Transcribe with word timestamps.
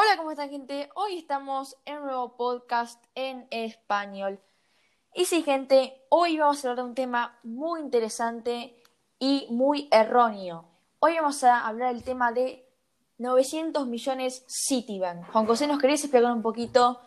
Hola, 0.00 0.16
¿cómo 0.16 0.30
están 0.30 0.48
gente? 0.48 0.88
Hoy 0.94 1.18
estamos 1.18 1.76
en 1.84 1.96
un 1.96 2.04
nuevo 2.04 2.36
podcast 2.36 3.04
en 3.16 3.48
español. 3.50 4.38
Y 5.12 5.24
sí, 5.24 5.42
gente, 5.42 6.06
hoy 6.08 6.38
vamos 6.38 6.64
a 6.64 6.68
hablar 6.68 6.84
de 6.84 6.88
un 6.90 6.94
tema 6.94 7.36
muy 7.42 7.80
interesante 7.80 8.80
y 9.18 9.48
muy 9.50 9.88
erróneo. 9.90 10.66
Hoy 11.00 11.16
vamos 11.16 11.42
a 11.42 11.66
hablar 11.66 11.92
del 11.92 12.04
tema 12.04 12.30
de 12.30 12.64
900 13.18 13.88
millones 13.88 14.44
Citibank. 14.46 15.32
Juan 15.32 15.46
José, 15.48 15.66
¿nos 15.66 15.80
querés 15.80 16.04
explicar 16.04 16.32
un 16.32 16.42
poquito 16.42 17.00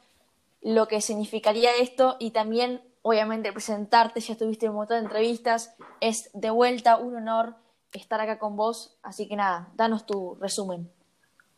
lo 0.59 0.89
que 0.89 0.99
significaría 0.99 1.73
esto 1.77 2.17
y 2.19 2.31
también, 2.31 2.81
obviamente, 3.03 3.53
presentarte? 3.53 4.19
Ya 4.19 4.33
estuviste 4.33 4.65
en 4.65 4.73
un 4.73 4.79
montón 4.79 4.97
de 4.97 5.05
entrevistas. 5.05 5.77
Es 6.01 6.29
de 6.33 6.49
vuelta 6.49 6.97
un 6.97 7.15
honor 7.15 7.55
estar 7.93 8.19
acá 8.19 8.37
con 8.37 8.57
vos. 8.57 8.97
Así 9.01 9.29
que 9.29 9.37
nada, 9.37 9.71
danos 9.75 10.05
tu 10.05 10.35
resumen. 10.41 10.91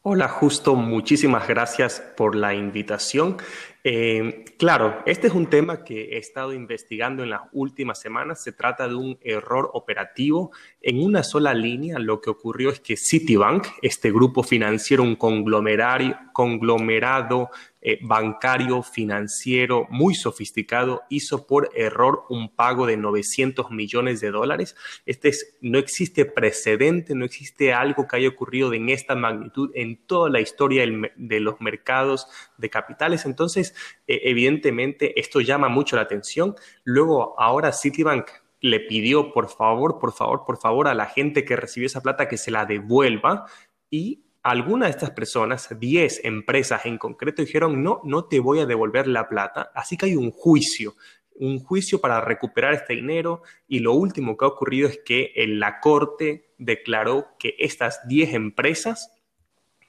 Hola, 0.05 0.27
Justo, 0.27 0.75
muchísimas 0.75 1.47
gracias 1.47 2.01
por 2.17 2.35
la 2.35 2.53
invitación. 2.53 3.37
Eh, 3.85 4.45
claro, 4.57 5.03
este 5.05 5.27
es 5.27 5.33
un 5.33 5.49
tema 5.49 5.83
que 5.83 6.15
he 6.15 6.17
estado 6.17 6.53
investigando 6.53 7.21
en 7.21 7.29
las 7.29 7.41
últimas 7.51 7.99
semanas. 7.99 8.41
Se 8.41 8.53
trata 8.53 8.87
de 8.87 8.95
un 8.95 9.19
error 9.21 9.69
operativo 9.73 10.51
en 10.81 11.03
una 11.03 11.23
sola 11.23 11.53
línea. 11.53 11.99
Lo 11.99 12.21
que 12.21 12.29
ocurrió 12.29 12.69
es 12.69 12.79
que 12.79 12.95
Citibank, 12.95 13.67
este 13.81 14.11
grupo 14.11 14.41
financiero, 14.41 15.03
un 15.03 15.17
conglomerado 15.17 17.49
eh, 17.85 17.99
bancario, 18.01 18.81
financiero, 18.81 19.87
muy 19.89 20.15
sofisticado, 20.15 21.03
hizo 21.09 21.45
por 21.45 21.69
error 21.75 22.23
un 22.29 22.55
pago 22.55 22.85
de 22.85 22.95
900 22.95 23.71
millones 23.71 24.21
de 24.21 24.31
dólares. 24.31 24.77
Este 25.05 25.27
es, 25.27 25.57
no 25.59 25.79
existe 25.79 26.23
precedente, 26.23 27.13
no 27.13 27.25
existe 27.25 27.73
algo 27.73 28.07
que 28.07 28.15
haya 28.15 28.29
ocurrido 28.29 28.73
en 28.73 28.87
esta 28.87 29.15
magnitud 29.15 29.69
en 29.75 29.97
toda 29.97 30.29
la 30.29 30.39
historia 30.39 30.85
de 31.17 31.39
los 31.41 31.59
mercados 31.59 32.27
de 32.57 32.69
capitales. 32.69 33.25
Entonces, 33.25 33.72
eh, 34.07 34.21
evidentemente, 34.23 35.19
esto 35.19 35.41
llama 35.41 35.69
mucho 35.69 35.95
la 35.95 36.03
atención. 36.03 36.55
Luego, 36.83 37.39
ahora 37.39 37.71
Citibank 37.71 38.29
le 38.59 38.79
pidió, 38.79 39.33
por 39.33 39.49
favor, 39.49 39.99
por 39.99 40.13
favor, 40.13 40.43
por 40.45 40.57
favor, 40.57 40.87
a 40.87 40.93
la 40.93 41.05
gente 41.05 41.43
que 41.43 41.55
recibió 41.55 41.87
esa 41.87 42.01
plata 42.01 42.27
que 42.27 42.37
se 42.37 42.51
la 42.51 42.65
devuelva. 42.65 43.45
Y 43.89 44.23
algunas 44.41 44.87
de 44.87 44.91
estas 44.91 45.11
personas, 45.11 45.67
10 45.79 46.25
empresas 46.25 46.85
en 46.85 46.97
concreto, 46.97 47.41
dijeron, 47.41 47.83
no, 47.83 48.01
no 48.03 48.25
te 48.25 48.39
voy 48.39 48.59
a 48.59 48.65
devolver 48.65 49.07
la 49.07 49.27
plata, 49.27 49.71
así 49.73 49.97
que 49.97 50.07
hay 50.07 50.15
un 50.15 50.31
juicio, 50.31 50.95
un 51.35 51.59
juicio 51.59 51.99
para 51.99 52.21
recuperar 52.21 52.73
este 52.73 52.93
dinero. 52.93 53.41
Y 53.67 53.79
lo 53.79 53.93
último 53.93 54.37
que 54.37 54.45
ha 54.45 54.49
ocurrido 54.49 54.87
es 54.87 54.99
que 55.03 55.33
la 55.47 55.79
Corte 55.79 56.53
declaró 56.57 57.27
que 57.39 57.55
estas 57.59 58.07
10 58.07 58.33
empresas, 58.33 59.11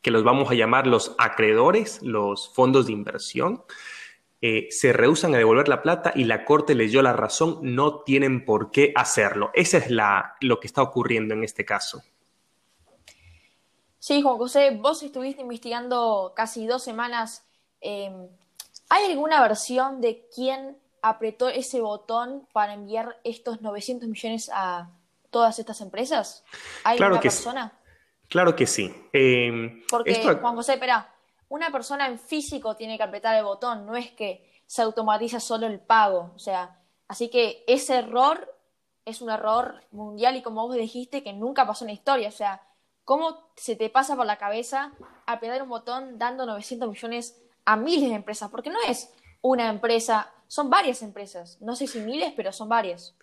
que 0.05 0.11
los 0.11 0.23
vamos 0.23 0.51
a 0.51 0.55
llamar 0.55 0.87
los 0.87 1.17
acreedores, 1.17 2.03
los 2.03 2.51
fondos 2.51 2.87
de 2.87 2.93
inversión, 2.93 3.65
eh, 4.43 4.69
se 4.71 4.93
rehusan 4.93 5.35
a 5.35 5.39
devolver 5.39 5.67
la 5.67 5.81
plata 5.81 6.13
y 6.15 6.25
la 6.25 6.45
Corte 6.45 6.75
les 6.75 6.93
dio 6.93 7.01
la 7.01 7.15
razón, 7.15 7.61
no 7.63 8.01
tienen 8.03 8.45
por 8.45 8.71
qué 8.71 8.93
hacerlo. 8.95 9.51
Ese 9.55 9.79
es 9.79 9.91
la, 9.91 10.37
lo 10.43 10.61
que 10.61 10.67
está 10.67 10.83
ocurriendo 10.83 11.33
en 11.33 11.43
este 11.43 11.65
caso. 11.65 12.03
Sí, 13.99 14.21
Juan 14.21 14.37
José, 14.37 14.77
vos 14.79 15.03
estuviste 15.03 15.41
investigando 15.41 16.35
casi 16.37 16.67
dos 16.67 16.85
semanas. 16.85 17.47
Em, 17.81 18.29
¿Hay 18.91 19.11
alguna 19.11 19.41
versión 19.41 20.03
de 20.03 20.29
quién 20.35 20.77
apretó 21.01 21.49
ese 21.49 21.81
botón 21.81 22.47
para 22.53 22.75
enviar 22.75 23.19
estos 23.25 23.63
900 23.63 24.07
millones 24.07 24.51
a 24.53 24.91
todas 25.31 25.59
estas 25.59 25.81
empresas? 25.81 26.45
¿Hay 26.85 26.99
claro 26.99 27.15
una 27.15 27.23
persona? 27.23 27.73
Sí. 27.73 27.84
Claro 28.35 28.57
que 28.57 28.67
sí. 28.67 28.93
Em, 29.13 29.83
Porque, 29.89 30.21
Juan 30.23 30.57
José, 30.57 30.75
espera, 30.75 31.15
una 31.49 31.71
persona 31.71 32.09
en 32.09 32.19
físico 32.19 32.75
tiene 32.75 32.97
que 32.97 33.05
apretar 33.05 33.37
el 33.37 33.45
botón, 33.45 33.87
no 33.87 33.95
es 33.95 34.11
que 34.11 34.51
se 34.67 34.83
automatiza 34.83 35.39
solo 35.39 35.69
el 35.69 35.79
pago. 35.79 36.33
O 36.35 36.39
sea, 36.41 36.81
así 37.07 37.31
que 37.31 37.63
ese 37.69 37.97
error 37.99 38.53
es 39.05 39.23
un 39.23 39.31
error 39.31 39.85
mundial 39.93 40.35
y 40.35 40.43
como 40.43 40.67
vos 40.67 40.75
dijiste, 40.77 41.23
que 41.23 41.33
nunca 41.33 41.65
pasó 41.65 41.85
en 41.85 41.91
la 41.91 41.95
historia. 41.95 42.29
O 42.29 42.33
sea, 42.33 42.61
¿Cómo 43.05 43.51
se 43.55 43.77
te 43.77 43.91
pasa 43.91 44.17
por 44.17 44.27
la 44.27 44.39
cabeza 44.39 44.93
apretar 45.27 45.63
un 45.63 45.69
botón 45.69 46.19
dando 46.19 46.47
900 46.47 46.89
millones 46.89 47.41
a 47.67 47.77
miles 47.77 48.09
de 48.09 48.17
empresas? 48.17 48.51
Porque 48.51 48.71
no 48.71 48.79
es 48.89 49.13
una 49.45 49.69
empresa, 49.69 50.33
son 50.47 50.71
varias 50.71 51.03
empresas. 51.03 51.59
No 51.61 51.77
sé 51.77 51.87
si 51.87 52.01
miles, 52.01 52.33
pero 52.35 52.51
son 52.51 52.67
varias. 52.67 53.15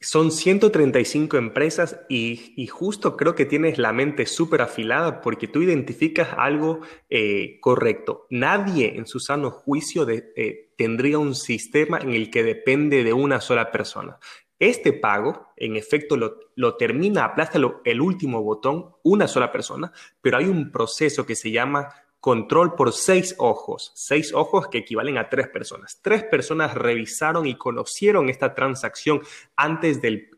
Son 0.00 0.30
135 0.30 1.36
empresas 1.36 1.98
y, 2.08 2.68
justo 2.68 3.16
creo 3.16 3.34
que 3.34 3.46
tienes 3.46 3.76
la 3.76 3.92
mente 3.92 4.26
súper 4.26 4.62
afilada 4.62 5.20
porque 5.20 5.48
tú 5.48 5.62
identificas 5.62 6.28
algo 6.38 6.82
eh, 7.10 7.58
correcto. 7.60 8.28
Nadie 8.30 8.96
en 8.96 9.06
su 9.06 9.18
sano 9.18 9.50
juicio 9.50 10.08
eh, 10.08 10.72
tendría 10.78 11.18
un 11.18 11.34
sistema 11.34 11.98
en 11.98 12.10
el 12.10 12.30
que 12.30 12.44
depende 12.44 13.02
de 13.02 13.12
una 13.12 13.40
sola 13.40 13.72
persona. 13.72 14.20
Este 14.60 14.92
pago, 14.92 15.48
en 15.56 15.74
efecto, 15.74 16.16
lo, 16.16 16.76
termina, 16.76 17.24
aplasta 17.24 17.58
el 17.84 18.00
último 18.00 18.40
botón 18.42 18.94
una 19.02 19.26
sola 19.26 19.50
persona, 19.50 19.92
pero 20.22 20.38
hay 20.38 20.46
un 20.46 20.70
proceso 20.70 21.26
que 21.26 21.34
se 21.34 21.50
llama 21.50 21.92
control 22.26 22.74
por 22.74 22.92
seis 22.92 23.36
ojos, 23.38 23.92
seis 23.94 24.34
ojos 24.34 24.66
que 24.66 24.78
equivalen 24.78 25.16
a 25.16 25.28
tres 25.28 25.46
personas. 25.46 26.00
Tres 26.02 26.24
personas 26.24 26.74
revisaron 26.74 27.46
y 27.46 27.54
conocieron 27.54 28.28
esta 28.28 28.52
transacción 28.52 29.20
antes 29.54 30.02
del 30.02 30.30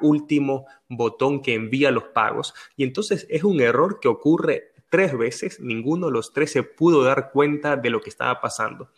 último 0.00 0.64
botón 0.88 1.42
que 1.42 1.52
envía 1.52 1.90
los 1.90 2.04
pagos. 2.04 2.54
Y 2.78 2.84
entonces 2.84 3.26
es 3.28 3.44
un 3.44 3.60
error 3.60 4.00
que 4.00 4.08
ocurre 4.08 4.72
tres 4.88 5.18
veces, 5.18 5.60
ninguno 5.60 6.06
de 6.06 6.12
los 6.12 6.32
tres 6.32 6.50
se 6.50 6.62
pudo 6.62 7.02
dar 7.04 7.30
cuenta 7.30 7.76
de 7.76 7.90
lo 7.90 8.00
que 8.00 8.08
estaba 8.08 8.40
pasando. 8.40 8.88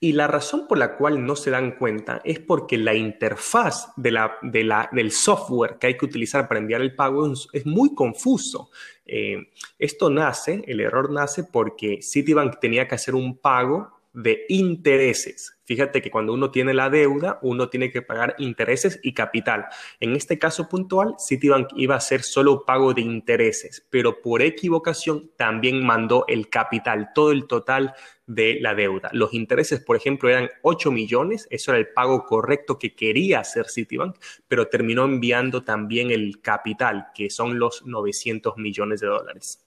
Y 0.00 0.12
la 0.12 0.28
razón 0.28 0.68
por 0.68 0.78
la 0.78 0.96
cual 0.96 1.26
no 1.26 1.34
se 1.34 1.50
dan 1.50 1.72
cuenta 1.72 2.20
es 2.24 2.38
porque 2.38 2.78
la 2.78 2.94
interfaz 2.94 3.92
del 3.96 5.10
software 5.10 5.78
que 5.78 5.88
hay 5.88 5.96
que 5.96 6.04
utilizar 6.04 6.46
para 6.46 6.60
enviar 6.60 6.82
el 6.82 6.94
pago 6.94 7.32
es, 7.52 7.66
muy 7.66 7.94
confuso. 7.94 8.70
Eh, 9.04 9.50
esto 9.76 10.08
nace, 10.08 10.62
el 10.68 10.80
error 10.80 11.10
nace 11.10 11.42
porque 11.42 12.00
Citibank 12.00 12.60
tenía 12.60 12.86
que 12.86 12.94
hacer 12.94 13.16
un 13.16 13.38
pago 13.38 13.97
de 14.12 14.44
intereses. 14.48 15.58
Fíjate 15.64 16.00
que 16.00 16.10
cuando 16.10 16.32
uno 16.32 16.50
tiene 16.50 16.72
la 16.72 16.88
deuda, 16.88 17.38
uno 17.42 17.68
tiene 17.68 17.90
que 17.90 18.00
pagar 18.00 18.34
intereses 18.38 18.98
y 19.02 19.12
capital. 19.12 19.66
En 20.00 20.16
este 20.16 20.38
caso 20.38 20.68
puntual, 20.68 21.14
Citibank 21.18 21.68
iba 21.76 21.94
a 21.94 21.98
hacer 21.98 22.22
solo 22.22 22.64
pago 22.64 22.94
de 22.94 23.02
intereses, 23.02 23.86
pero 23.90 24.22
por 24.22 24.40
equivocación 24.40 25.30
también 25.36 25.84
mandó 25.84 26.24
el 26.26 26.48
capital, 26.48 27.10
todo 27.14 27.32
el 27.32 27.46
total 27.46 27.94
de 28.26 28.58
la 28.60 28.74
deuda. 28.74 29.10
Los 29.12 29.34
intereses, 29.34 29.80
por 29.80 29.96
ejemplo, 29.96 30.28
eran 30.30 30.48
8 30.62 30.90
millones, 30.90 31.46
eso 31.50 31.72
era 31.72 31.78
el 31.78 31.88
pago 31.88 32.24
correcto 32.24 32.78
que 32.78 32.94
quería 32.94 33.40
hacer 33.40 33.68
Citibank, 33.68 34.16
pero 34.48 34.68
terminó 34.68 35.04
enviando 35.04 35.64
también 35.64 36.10
el 36.10 36.40
capital, 36.40 37.08
que 37.14 37.30
son 37.30 37.58
los 37.58 37.84
900 37.86 38.56
millones 38.56 39.00
de 39.00 39.06
dólares. 39.06 39.64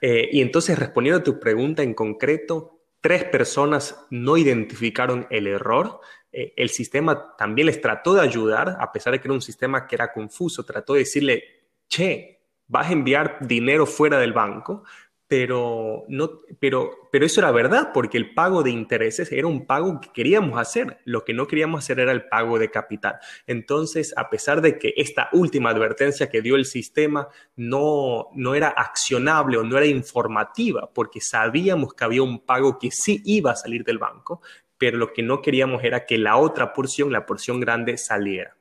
Eh, 0.00 0.28
y 0.32 0.40
entonces, 0.40 0.78
respondiendo 0.78 1.20
a 1.20 1.24
tu 1.24 1.38
pregunta 1.40 1.82
en 1.82 1.94
concreto, 1.94 2.75
tres 3.00 3.24
personas 3.24 4.06
no 4.10 4.36
identificaron 4.36 5.26
el 5.30 5.46
error. 5.46 6.00
Eh, 6.32 6.52
el 6.56 6.70
sistema 6.70 7.36
también 7.36 7.66
les 7.66 7.80
trató 7.80 8.14
de 8.14 8.22
ayudar, 8.22 8.76
a 8.80 8.92
pesar 8.92 9.12
de 9.12 9.20
que 9.20 9.28
era 9.28 9.34
un 9.34 9.42
sistema 9.42 9.86
que 9.86 9.96
era 9.96 10.12
confuso, 10.12 10.64
trató 10.64 10.94
de 10.94 11.00
decirle, 11.00 11.44
che, 11.88 12.36
vas 12.68 12.88
a 12.88 12.92
enviar 12.92 13.38
dinero 13.40 13.86
fuera 13.86 14.18
del 14.18 14.32
banco, 14.32 14.84
pero, 15.28 16.04
no, 16.08 16.30
pero, 16.60 17.08
pero 17.10 17.26
eso 17.26 17.40
era 17.40 17.50
verdad, 17.50 17.90
porque 17.92 18.16
el 18.16 18.32
pago 18.32 18.62
de 18.62 18.70
intereses 18.70 19.32
era 19.32 19.48
un 19.48 19.66
pago 19.66 20.00
que 20.00 20.12
queríamos 20.12 20.58
hacer. 20.58 21.00
Lo 21.04 21.24
que 21.24 21.34
no 21.34 21.48
queríamos 21.48 21.82
hacer 21.82 21.98
era 21.98 22.12
el 22.12 22.28
pago 22.28 22.60
de 22.60 22.70
capital. 22.70 23.18
Entonces, 23.46 24.14
a 24.16 24.30
pesar 24.30 24.60
de 24.60 24.78
que 24.78 24.94
esta 24.96 25.28
última 25.32 25.70
advertencia 25.70 26.28
que 26.28 26.42
dio 26.42 26.54
el 26.54 26.64
sistema 26.64 27.28
no, 27.56 28.28
no 28.34 28.54
era 28.54 28.68
accionable 28.68 29.58
o 29.58 29.64
no 29.64 29.76
era 29.76 29.86
informativa, 29.86 30.90
porque 30.94 31.20
sabíamos 31.20 31.94
que 31.94 32.04
había 32.04 32.22
un 32.22 32.38
pago 32.38 32.78
que 32.78 32.92
sí 32.92 33.20
iba 33.24 33.50
a 33.50 33.56
salir 33.56 33.82
del 33.82 33.98
banco, 33.98 34.40
pero 34.78 34.96
lo 34.96 35.12
que 35.12 35.24
no 35.24 35.42
queríamos 35.42 35.82
era 35.82 36.06
que 36.06 36.18
la 36.18 36.36
otra 36.36 36.72
porción, 36.72 37.10
la 37.10 37.26
porción 37.26 37.58
grande, 37.58 37.98
saliera. 37.98 38.56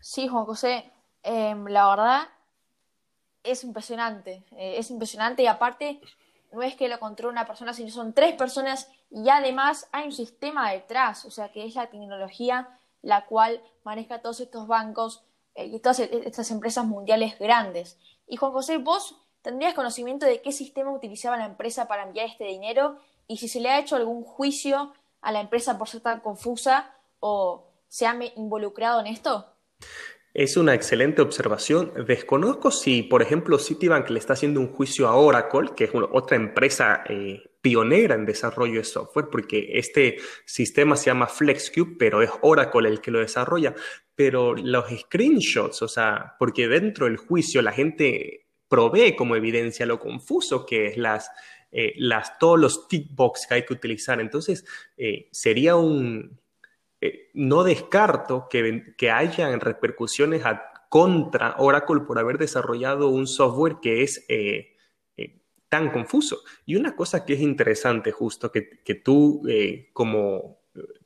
Sí, 0.00 0.26
Juan 0.26 0.44
José, 0.44 0.90
em, 1.22 1.66
la 1.66 1.88
verdad 1.88 2.37
es 3.50 3.64
impresionante, 3.64 4.44
eh, 4.52 4.74
es 4.78 4.90
impresionante 4.90 5.42
y 5.42 5.46
aparte 5.46 6.00
no 6.52 6.62
es 6.62 6.74
que 6.74 6.88
lo 6.88 6.98
controla 6.98 7.32
una 7.32 7.46
persona, 7.46 7.72
sino 7.72 7.90
son 7.90 8.12
tres 8.12 8.34
personas 8.34 8.90
y 9.10 9.28
además 9.28 9.88
hay 9.92 10.06
un 10.06 10.12
sistema 10.12 10.70
detrás, 10.70 11.24
o 11.24 11.30
sea 11.30 11.50
que 11.52 11.64
es 11.64 11.74
la 11.74 11.88
tecnología 11.88 12.68
la 13.02 13.26
cual 13.26 13.62
maneja 13.84 14.20
todos 14.20 14.40
estos 14.40 14.66
bancos 14.66 15.24
eh, 15.54 15.66
y 15.66 15.80
todas 15.80 16.00
e-, 16.00 16.22
estas 16.26 16.50
empresas 16.50 16.84
mundiales 16.84 17.38
grandes. 17.38 17.98
Y 18.26 18.36
Juan 18.36 18.52
José, 18.52 18.78
vos 18.78 19.16
tendrías 19.42 19.74
conocimiento 19.74 20.26
de 20.26 20.42
qué 20.42 20.52
sistema 20.52 20.92
utilizaba 20.92 21.36
la 21.36 21.46
empresa 21.46 21.86
para 21.86 22.02
enviar 22.02 22.26
este 22.26 22.44
dinero 22.44 22.98
y 23.26 23.38
si 23.38 23.48
se 23.48 23.60
le 23.60 23.70
ha 23.70 23.78
hecho 23.78 23.96
algún 23.96 24.24
juicio 24.24 24.92
a 25.20 25.32
la 25.32 25.40
empresa 25.40 25.78
por 25.78 25.88
ser 25.88 26.00
tan 26.00 26.20
confusa 26.20 26.94
o 27.20 27.66
se 27.88 28.06
ha 28.06 28.16
involucrado 28.36 29.00
en 29.00 29.06
esto. 29.06 29.46
Es 30.38 30.56
una 30.56 30.72
excelente 30.72 31.20
observación. 31.20 31.92
Desconozco 32.06 32.70
si, 32.70 33.02
por 33.02 33.22
ejemplo, 33.22 33.58
Citibank 33.58 34.08
le 34.10 34.20
está 34.20 34.34
haciendo 34.34 34.60
un 34.60 34.68
juicio 34.68 35.08
a 35.08 35.16
Oracle, 35.16 35.70
que 35.74 35.82
es 35.82 35.90
otra 35.92 36.36
empresa 36.36 37.02
eh, 37.08 37.42
pionera 37.60 38.14
en 38.14 38.24
desarrollo 38.24 38.78
de 38.78 38.84
software, 38.84 39.30
porque 39.32 39.68
este 39.72 40.18
sistema 40.44 40.94
se 40.94 41.06
llama 41.06 41.26
FlexCube, 41.26 41.96
pero 41.98 42.22
es 42.22 42.30
Oracle 42.42 42.88
el 42.88 43.00
que 43.00 43.10
lo 43.10 43.18
desarrolla. 43.18 43.74
Pero 44.14 44.54
los 44.54 44.84
screenshots, 44.88 45.82
o 45.82 45.88
sea, 45.88 46.36
porque 46.38 46.68
dentro 46.68 47.06
del 47.06 47.16
juicio 47.16 47.60
la 47.60 47.72
gente 47.72 48.46
provee 48.68 49.16
como 49.16 49.34
evidencia 49.34 49.86
lo 49.86 49.98
confuso 49.98 50.64
que 50.64 50.86
es 50.86 50.96
las, 50.96 51.32
eh, 51.72 51.94
las, 51.96 52.38
todos 52.38 52.60
los 52.60 52.86
tick 52.86 53.12
box 53.12 53.44
que 53.48 53.54
hay 53.54 53.64
que 53.64 53.74
utilizar. 53.74 54.20
Entonces, 54.20 54.64
eh, 54.96 55.26
sería 55.32 55.74
un, 55.74 56.38
eh, 57.00 57.30
no 57.34 57.62
descarto 57.62 58.48
que, 58.50 58.94
que 58.96 59.10
hayan 59.10 59.60
repercusiones 59.60 60.42
contra 60.88 61.54
Oracle 61.58 62.00
por 62.00 62.18
haber 62.18 62.38
desarrollado 62.38 63.08
un 63.08 63.26
software 63.26 63.76
que 63.80 64.02
es 64.02 64.24
eh, 64.28 64.76
eh, 65.16 65.40
tan 65.68 65.90
confuso. 65.90 66.40
Y 66.66 66.76
una 66.76 66.96
cosa 66.96 67.24
que 67.24 67.34
es 67.34 67.40
interesante 67.40 68.10
justo, 68.10 68.50
que, 68.50 68.62
tú 69.04 69.42
como, 69.92 70.60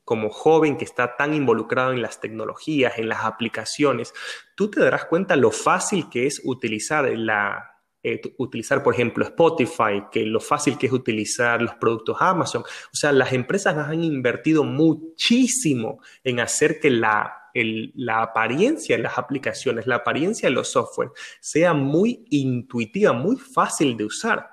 como 0.04 0.30
joven 0.30 0.78
que 0.78 0.84
está 0.84 1.16
tan 1.16 1.34
involucrado 1.34 1.92
en 1.92 2.00
las 2.00 2.20
tecnologías, 2.20 2.98
en 2.98 3.08
las 3.08 3.24
aplicaciones, 3.24 4.14
tú 4.54 4.70
te 4.70 4.80
darás 4.80 5.04
cuenta 5.04 5.36
lo 5.36 5.50
fácil 5.50 6.08
que 6.08 6.26
es 6.26 6.40
utilizar 6.44 7.06
la, 7.18 7.71
eh, 8.02 8.20
utilizar, 8.38 8.82
por 8.82 8.94
ejemplo, 8.94 9.24
Spotify, 9.24 10.04
que 10.10 10.26
lo 10.26 10.40
fácil 10.40 10.76
que 10.76 10.86
es 10.86 10.92
utilizar 10.92 11.62
los 11.62 11.74
productos 11.76 12.16
Amazon. 12.20 12.62
O 12.62 12.96
sea, 12.96 13.12
las 13.12 13.32
empresas 13.32 13.76
han 13.76 14.02
invertido 14.02 14.64
muchísimo 14.64 16.00
en 16.24 16.40
hacer 16.40 16.80
que 16.80 16.90
la, 16.90 17.32
la 17.54 18.22
apariencia 18.22 18.96
de 18.96 19.02
las 19.02 19.18
aplicaciones, 19.18 19.86
la 19.86 19.96
apariencia 19.96 20.48
de 20.48 20.54
los 20.54 20.68
software 20.68 21.10
sea 21.40 21.74
muy 21.74 22.24
intuitiva, 22.30 23.12
muy 23.12 23.36
fácil 23.36 23.96
de 23.96 24.04
usar. 24.04 24.48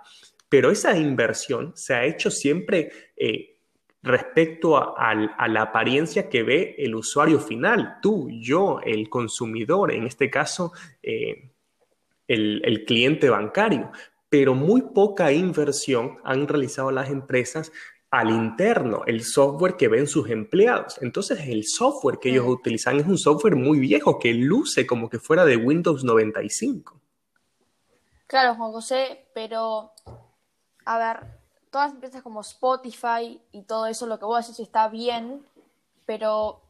Pero 0.48 0.72
esa 0.72 0.98
inversión 0.98 1.74
se 1.76 1.94
ha 1.94 2.06
hecho 2.06 2.32
siempre 2.32 2.92
eh, 3.16 3.58
respecto 4.02 4.78
a, 4.78 5.14
la 5.48 5.62
apariencia 5.62 6.30
que 6.30 6.44
ve 6.44 6.76
el 6.78 6.96
usuario 6.96 7.40
final, 7.40 7.98
tú, 8.02 8.30
yo, 8.32 8.80
el 8.84 9.10
consumidor, 9.10 9.92
en 9.92 10.06
este 10.06 10.30
caso, 10.30 10.72
eh, 11.04 11.52
el, 12.30 12.86
cliente 12.86 13.30
bancario, 13.30 13.92
pero 14.30 14.54
muy 14.54 14.82
poca 14.82 15.32
inversión 15.32 16.20
han 16.24 16.48
realizado 16.48 16.92
las 16.92 17.10
empresas 17.10 17.72
al 18.12 18.30
interno, 18.30 19.04
el 19.06 19.24
software 19.24 19.76
que 19.76 19.88
ven 19.88 20.08
sus 20.08 20.30
empleados. 20.30 20.98
Entonces, 21.02 21.40
el 21.48 21.64
software 21.66 22.20
que 22.20 22.30
ellos 22.30 22.46
utilizan 22.48 23.00
es 23.00 23.06
un 23.06 23.18
software 23.18 23.56
muy 23.56 23.80
viejo 23.80 24.18
que 24.18 24.34
luce 24.34 24.88
como 24.88 25.10
que 25.10 25.20
fuera 25.20 25.46
de 25.46 25.58
Windows 25.58 26.04
95. 26.04 27.00
Claro, 28.26 28.56
Juan 28.56 28.72
José, 28.72 29.26
pero 29.34 29.92
a 30.86 30.98
ver, 30.98 31.40
todas 31.70 31.90
las 31.90 31.96
empresas 31.96 32.22
como 32.22 32.42
Spotify 32.42 33.42
y 33.52 33.64
todo 33.64 33.86
eso, 33.88 34.08
lo 34.08 34.18
que 34.18 34.26
vos 34.26 34.48
decís 34.48 34.60
está 34.60 34.88
bien, 34.88 35.46
pero, 36.06 36.48
o 36.48 36.62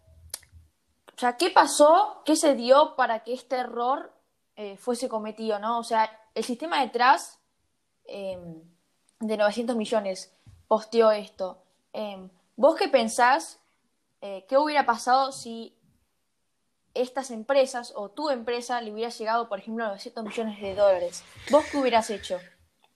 sea, 1.17 1.37
¿qué 1.37 1.49
pasó? 1.49 2.21
¿Qué 2.25 2.35
se 2.35 2.55
dio 2.55 2.95
para 2.95 3.23
que 3.23 3.33
este 3.33 3.57
error 3.57 4.11
eh, 4.61 4.75
fuese 4.75 5.07
cometido, 5.07 5.57
¿no? 5.57 5.79
O 5.79 5.85
sea, 5.85 6.11
el 6.35 6.43
sistema 6.43 6.81
detrás 6.81 7.39
em, 8.03 8.61
de 9.21 9.37
900 9.37 9.73
millones 9.77 10.35
posteó 10.67 11.11
esto. 11.11 11.63
Em, 11.93 12.29
¿Vos 12.57 12.75
qué 12.75 12.89
pensás? 12.89 13.61
Eh, 14.19 14.45
¿Qué 14.49 14.57
hubiera 14.57 14.85
pasado 14.85 15.31
si 15.31 15.77
estas 16.93 17.31
empresas 17.31 17.93
o 17.95 18.09
tu 18.09 18.29
empresa 18.29 18.81
le 18.81 18.91
hubiera 18.91 19.09
llegado, 19.11 19.47
por 19.47 19.59
ejemplo, 19.59 19.85
a 19.85 19.87
900 19.87 20.25
millones 20.25 20.61
de 20.61 20.75
dólares? 20.75 21.23
¿Vos 21.49 21.63
qué 21.71 21.77
hubieras 21.77 22.09
hecho? 22.09 22.37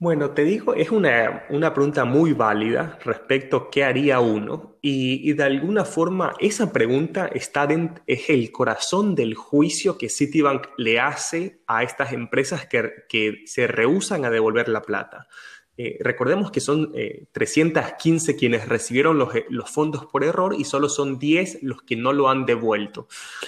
Bueno, 0.04 0.32
te 0.32 0.44
digo, 0.44 0.74
es 0.74 0.92
una, 0.92 1.46
pregunta 1.74 2.04
muy 2.04 2.34
válida 2.34 3.00
respecto 3.06 3.56
a 3.56 3.72
qué 3.72 3.86
haría 3.86 4.20
uno 4.20 4.76
y, 4.82 5.32
de 5.32 5.44
alguna 5.46 5.86
forma 5.86 6.34
esa 6.42 6.74
pregunta 6.74 7.28
está 7.28 7.70
es 8.06 8.30
el 8.30 8.52
corazón 8.52 9.16
del 9.16 9.34
juicio 9.34 9.98
que 9.98 10.10
Citibank 10.10 10.68
le 10.76 11.00
hace 11.00 11.62
a 11.68 11.84
estas 11.84 12.12
empresas 12.12 12.68
que, 12.68 13.44
se 13.46 13.66
rehusan 13.66 14.26
a 14.26 14.30
devolver 14.30 14.68
la 14.68 14.82
plata. 14.82 15.30
Eh, 15.78 15.98
recordemos 16.02 16.52
que 16.52 16.60
son 16.60 16.94
315 17.32 18.32
eh, 18.32 18.36
quienes 18.36 18.68
recibieron 18.68 19.18
los, 19.18 19.30
los, 19.50 19.72
fondos 19.72 20.06
por 20.06 20.24
error 20.24 20.56
y 20.58 20.66
solo 20.66 20.88
son 20.88 21.18
10 21.18 21.64
los 21.64 21.82
que 21.82 21.96
no 21.96 22.14
lo 22.14 22.30
han 22.30 22.46
devuelto. 22.46 23.08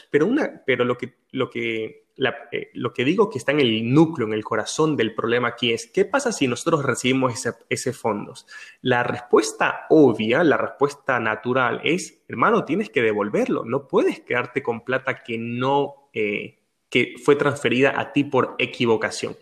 Pero, 0.10 0.25
una, 0.25 0.63
pero 0.66 0.86
lo 0.86 0.98
que, 0.98 1.16
lo 1.31 1.50
que 1.50 2.06
eh, 2.51 2.69
lo 2.74 2.94
que 2.94 3.04
digo 3.04 3.30
que 3.30 3.38
está 3.38 3.51
en 3.51 3.60
el 3.60 3.94
núcleo, 3.94 4.25
en 4.25 4.33
el 4.33 4.44
corazón 4.44 4.95
del 4.95 5.13
problema 5.13 5.50
aquí 5.50 5.74
es, 5.74 5.88
¿qué 5.88 6.06
pasa 6.06 6.31
si 6.31 6.48
nosotros 6.48 6.86
recibimos 6.86 7.33
ese, 7.69 7.94
fondos? 7.94 8.48
La 8.81 9.04
respuesta 9.04 9.86
obvia, 9.89 10.44
la 10.44 10.56
respuesta 10.56 11.19
natural 11.19 11.81
es, 11.83 12.22
hermano, 12.30 12.63
tienes 12.63 12.89
que 12.89 13.01
devolverlo, 13.01 13.66
no 13.66 13.88
puedes 13.88 14.22
quedarte 14.22 14.63
con 14.63 14.86
plata 14.86 15.24
que 15.24 15.38
no, 15.38 16.10
eh, 16.13 16.60
que 16.89 17.16
fue 17.22 17.36
transferida 17.36 18.00
a 18.00 18.13
ti 18.13 18.24
por 18.24 18.56
equivocación. 18.60 19.36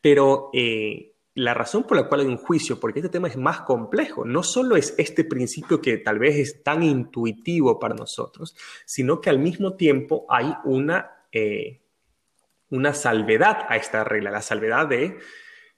Pero 0.00 0.50
eh, 0.52 1.16
la 1.38 1.54
razón 1.54 1.84
por 1.84 1.96
la 1.96 2.08
cual 2.08 2.22
hay 2.22 2.26
un 2.26 2.36
juicio, 2.36 2.80
porque 2.80 2.98
este 3.00 3.10
tema 3.10 3.28
es 3.28 3.36
más 3.36 3.60
complejo, 3.60 4.24
no 4.24 4.42
solo 4.42 4.76
es 4.76 4.94
este 4.98 5.24
principio 5.24 5.80
que 5.80 5.98
tal 5.98 6.18
vez 6.18 6.36
es 6.36 6.62
tan 6.62 6.82
intuitivo 6.82 7.78
para 7.78 7.94
nosotros, 7.94 8.56
sino 8.84 9.20
que 9.20 9.30
al 9.30 9.38
mismo 9.38 9.74
tiempo 9.74 10.26
hay 10.28 10.52
una 10.64 11.26
eh, 11.32 11.80
una 12.70 12.92
salvedad 12.92 13.66
a 13.68 13.76
esta 13.76 14.04
regla, 14.04 14.30
la 14.30 14.42
salvedad 14.42 14.86
de 14.86 15.18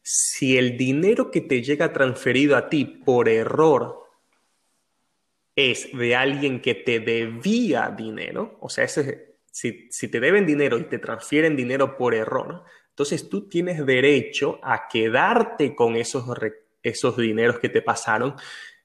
si 0.03 0.57
el 0.57 0.77
dinero 0.77 1.31
que 1.31 1.41
te 1.41 1.63
llega 1.63 1.93
transferido 1.93 2.57
a 2.57 2.69
ti 2.69 2.85
por 2.85 3.29
error 3.29 4.05
es 5.55 5.91
de 5.93 6.17
alguien 6.17 6.61
que 6.61 6.75
te 6.75 7.01
debía 7.01 7.95
dinero, 7.97 8.57
o 8.61 8.69
sea, 8.71 8.89
si, 8.89 9.03
si, 9.91 10.09
te 10.09 10.21
deben 10.21 10.47
dinero 10.47 10.79
y 10.79 10.85
te 10.85 10.99
transfieren 10.99 11.55
dinero 11.55 11.97
por 11.99 12.15
error, 12.15 12.65
entonces 13.01 13.31
tú 13.31 13.49
tienes 13.49 13.87
derecho 13.87 14.59
a 14.63 14.87
quedarte 14.87 15.75
con 15.75 15.97
esos, 15.97 16.27
esos 16.83 17.17
dineros 17.17 17.59
que 17.59 17.71
te 17.71 17.81
pasaron, 17.81 18.35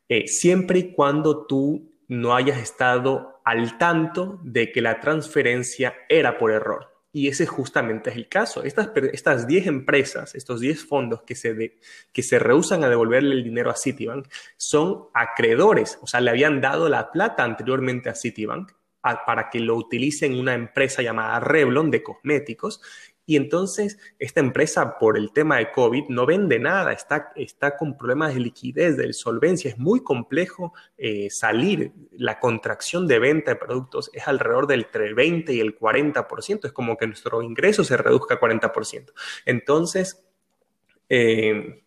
eh, 0.07 0.25
siempre 0.29 0.79
y 0.79 0.91
cuando 0.93 1.45
tú 1.45 1.91
no 2.07 2.33
hayas 2.33 2.59
estado 2.59 3.41
al 3.43 3.77
tanto 3.77 4.39
de 4.41 4.71
que 4.71 4.81
la 4.81 5.01
transferencia 5.01 5.95
era 6.07 6.37
por 6.37 6.53
error. 6.53 6.93
Y 7.11 7.27
ese 7.27 7.45
justamente 7.45 8.09
es 8.09 8.15
el 8.15 8.29
caso. 8.29 8.63
Estas, 8.63 8.91
estas 9.11 9.47
10 9.47 9.67
empresas, 9.67 10.33
estos 10.33 10.61
10 10.61 10.85
fondos 10.85 11.23
que 11.23 11.35
se, 11.35 11.75
que 12.13 12.23
se 12.23 12.39
rehusan 12.39 12.85
a 12.85 12.89
devolverle 12.89 13.35
el 13.35 13.43
dinero 13.43 13.69
a 13.69 13.75
Citibank, 13.75 14.29
son 14.55 15.07
acreedores, 15.13 15.99
o 16.01 16.07
sea, 16.07 16.21
le 16.21 16.29
habían 16.29 16.61
dado 16.61 16.87
la 16.87 17.11
plata 17.11 17.43
anteriormente 17.43 18.07
a 18.07 18.15
Citibank 18.15 18.71
para 19.01 19.49
que 19.49 19.59
lo 19.59 19.75
utilice 19.75 20.25
en 20.25 20.39
una 20.39 20.53
empresa 20.53 21.01
llamada 21.01 21.39
Revlon 21.39 21.91
de 21.91 22.01
cosméticos 22.01 22.81
y 23.25 23.35
entonces 23.35 23.97
esta 24.19 24.39
empresa 24.39 24.97
por 24.97 25.17
el 25.17 25.31
tema 25.31 25.57
de 25.57 25.71
COVID 25.71 26.05
no 26.09 26.25
vende 26.25 26.59
nada, 26.59 26.93
está, 26.93 27.31
está 27.35 27.77
con 27.77 27.97
problemas 27.97 28.33
de 28.33 28.39
liquidez, 28.39 28.97
de 28.97 29.11
solvencia, 29.13 29.69
es 29.69 29.77
muy 29.77 30.01
complejo 30.01 30.73
eh, 30.97 31.29
salir. 31.29 31.91
La 32.11 32.39
contracción 32.39 33.07
de 33.07 33.19
venta 33.19 33.51
de 33.51 33.57
productos 33.57 34.09
es 34.13 34.27
alrededor 34.27 34.67
del 34.67 34.85
entre 34.85 35.07
el 35.07 35.15
20 35.15 35.53
y 35.53 35.59
el 35.59 35.77
40%, 35.77 36.65
es 36.65 36.71
como 36.71 36.97
que 36.97 37.07
nuestro 37.07 37.41
ingreso 37.41 37.83
se 37.83 37.97
reduzca 37.97 38.35
a 38.35 38.39
40%. 38.39 39.11
Entonces, 39.45 40.23
eh, 41.09 41.83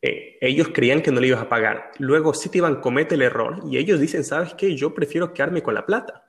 eh, 0.00 0.38
ellos 0.40 0.70
creían 0.72 1.02
que 1.02 1.12
no 1.12 1.20
le 1.20 1.28
ibas 1.28 1.42
a 1.42 1.48
pagar. 1.48 1.92
Luego 1.98 2.34
Citibank 2.34 2.80
comete 2.80 3.14
el 3.14 3.22
error 3.22 3.60
y 3.68 3.78
ellos 3.78 4.00
dicen, 4.00 4.24
¿sabes 4.24 4.54
qué? 4.54 4.74
Yo 4.74 4.94
prefiero 4.94 5.32
quedarme 5.32 5.62
con 5.62 5.74
la 5.74 5.86
plata. 5.86 6.21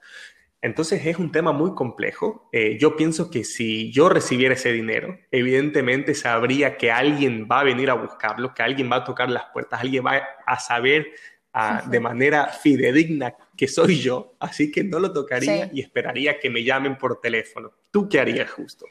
Entonces 0.63 1.05
es 1.05 1.19
un 1.19 1.29
tema 1.29 1.51
muy 1.51 1.75
complejo. 1.75 2.47
Eh, 2.53 2.77
yo 2.79 2.95
pienso 2.95 3.29
que 3.29 3.43
si 3.43 3.91
yo 3.91 4.07
recibiera 4.07 4.53
ese 4.53 4.71
dinero, 4.71 5.19
evidentemente 5.29 6.15
sabría 6.15 6.77
que 6.77 6.89
alguien 6.89 7.49
va 7.51 7.59
a 7.59 7.63
venir 7.65 7.89
a 7.89 7.95
buscarlo, 7.95 8.53
que 8.53 8.63
alguien 8.63 8.89
va 8.89 8.95
a 8.95 9.03
tocar 9.03 9.29
las 9.29 9.43
puertas, 9.51 9.81
alguien 9.81 10.05
va 10.05 10.23
a 10.45 10.59
saber 10.61 11.07
ah, 11.51 11.83
de 11.85 11.99
manera 11.99 12.47
fidedigna 12.47 13.35
que 13.57 13.67
soy 13.67 13.99
yo, 13.99 14.35
así 14.39 14.71
que 14.71 14.85
no 14.85 14.99
lo 14.99 15.11
tocaría 15.11 15.69
y 15.73 15.81
esperaría 15.81 16.39
que 16.39 16.49
me 16.49 16.63
llamen 16.63 16.97
por 16.97 17.19
teléfono. 17.19 17.73
¿Tú 17.91 18.07
qué 18.07 18.21
harías 18.21 18.49
justo? 18.49 18.85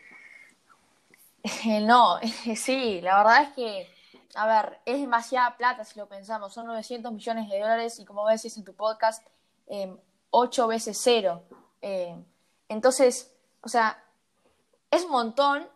Eh, 1.43 1.81
no, 1.81 2.21
sí, 2.55 3.00
la 3.00 3.17
verdad 3.17 3.43
es 3.45 3.49
que, 3.55 3.87
a 4.35 4.47
ver, 4.47 4.79
es 4.85 5.00
demasiada 5.00 5.57
plata 5.57 5.87
si 5.87 5.99
lo 5.99 6.07
pensamos, 6.07 6.52
son 6.52 6.67
900 6.67 7.14
millones 7.14 7.49
de 7.49 7.59
dólares 7.59 7.99
y 7.99 8.05
como 8.05 8.29
decís 8.29 8.59
en 8.59 8.64
tu 8.64 8.75
podcast, 8.75 9.26
eh, 9.69 9.91
8 10.29 10.67
veces 10.67 11.00
cero. 11.02 11.43
Eh, 11.83 12.17
entonces, 12.69 13.35
o 13.61 13.69
sea, 13.69 14.03
es 14.91 15.05
un 15.05 15.11
montón. 15.11 15.69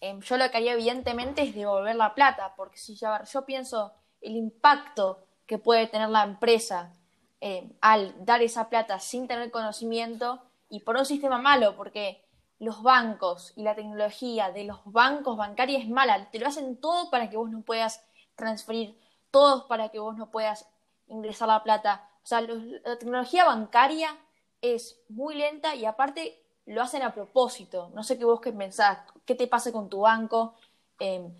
Eh, 0.00 0.18
yo 0.20 0.36
lo 0.36 0.50
que 0.50 0.56
haría 0.58 0.72
evidentemente 0.72 1.42
es 1.42 1.54
devolver 1.54 1.96
la 1.96 2.14
plata, 2.14 2.54
porque 2.56 2.76
si 2.76 2.96
yo, 2.96 3.08
yo 3.24 3.44
pienso 3.46 3.92
el 4.20 4.36
impacto 4.36 5.24
que 5.46 5.58
puede 5.58 5.86
tener 5.86 6.10
la 6.10 6.24
empresa 6.24 6.92
eh, 7.40 7.72
al 7.80 8.14
dar 8.24 8.42
esa 8.42 8.68
plata 8.68 8.98
sin 8.98 9.26
tener 9.26 9.50
conocimiento, 9.50 10.42
y 10.68 10.80
por 10.80 10.96
un 10.96 11.04
sistema 11.04 11.38
malo, 11.38 11.76
porque 11.76 12.24
los 12.60 12.82
bancos 12.82 13.52
y 13.56 13.62
la 13.62 13.74
tecnología 13.74 14.52
de 14.52 14.64
los 14.64 14.80
bancos 14.84 15.36
bancarios 15.36 15.82
es 15.82 15.88
mala. 15.88 16.30
Te 16.30 16.38
lo 16.38 16.46
hacen 16.46 16.80
todo 16.80 17.10
para 17.10 17.28
que 17.28 17.36
vos 17.36 17.50
no 17.50 17.62
puedas 17.62 18.04
transferir, 18.36 18.98
todos 19.30 19.64
para 19.64 19.88
que 19.88 19.98
vos 19.98 20.16
no 20.16 20.30
puedas 20.30 20.68
ingresar 21.08 21.48
la 21.48 21.62
plata. 21.62 22.08
O 22.22 22.26
sea, 22.26 22.40
la 22.42 22.98
tecnología 22.98 23.46
bancaria 23.46 24.16
es 24.62 25.00
muy 25.08 25.34
lenta 25.34 25.74
y 25.74 25.84
aparte 25.84 26.42
lo 26.66 26.82
hacen 26.82 27.02
a 27.02 27.14
propósito. 27.14 27.90
No 27.94 28.02
sé 28.02 28.18
qué 28.18 28.24
vos 28.24 28.40
qué 28.40 28.52
pensás, 28.52 28.98
qué 29.24 29.34
te 29.34 29.46
pasa 29.46 29.72
con 29.72 29.88
tu 29.88 30.00
banco. 30.00 30.54
Em, 30.98 31.32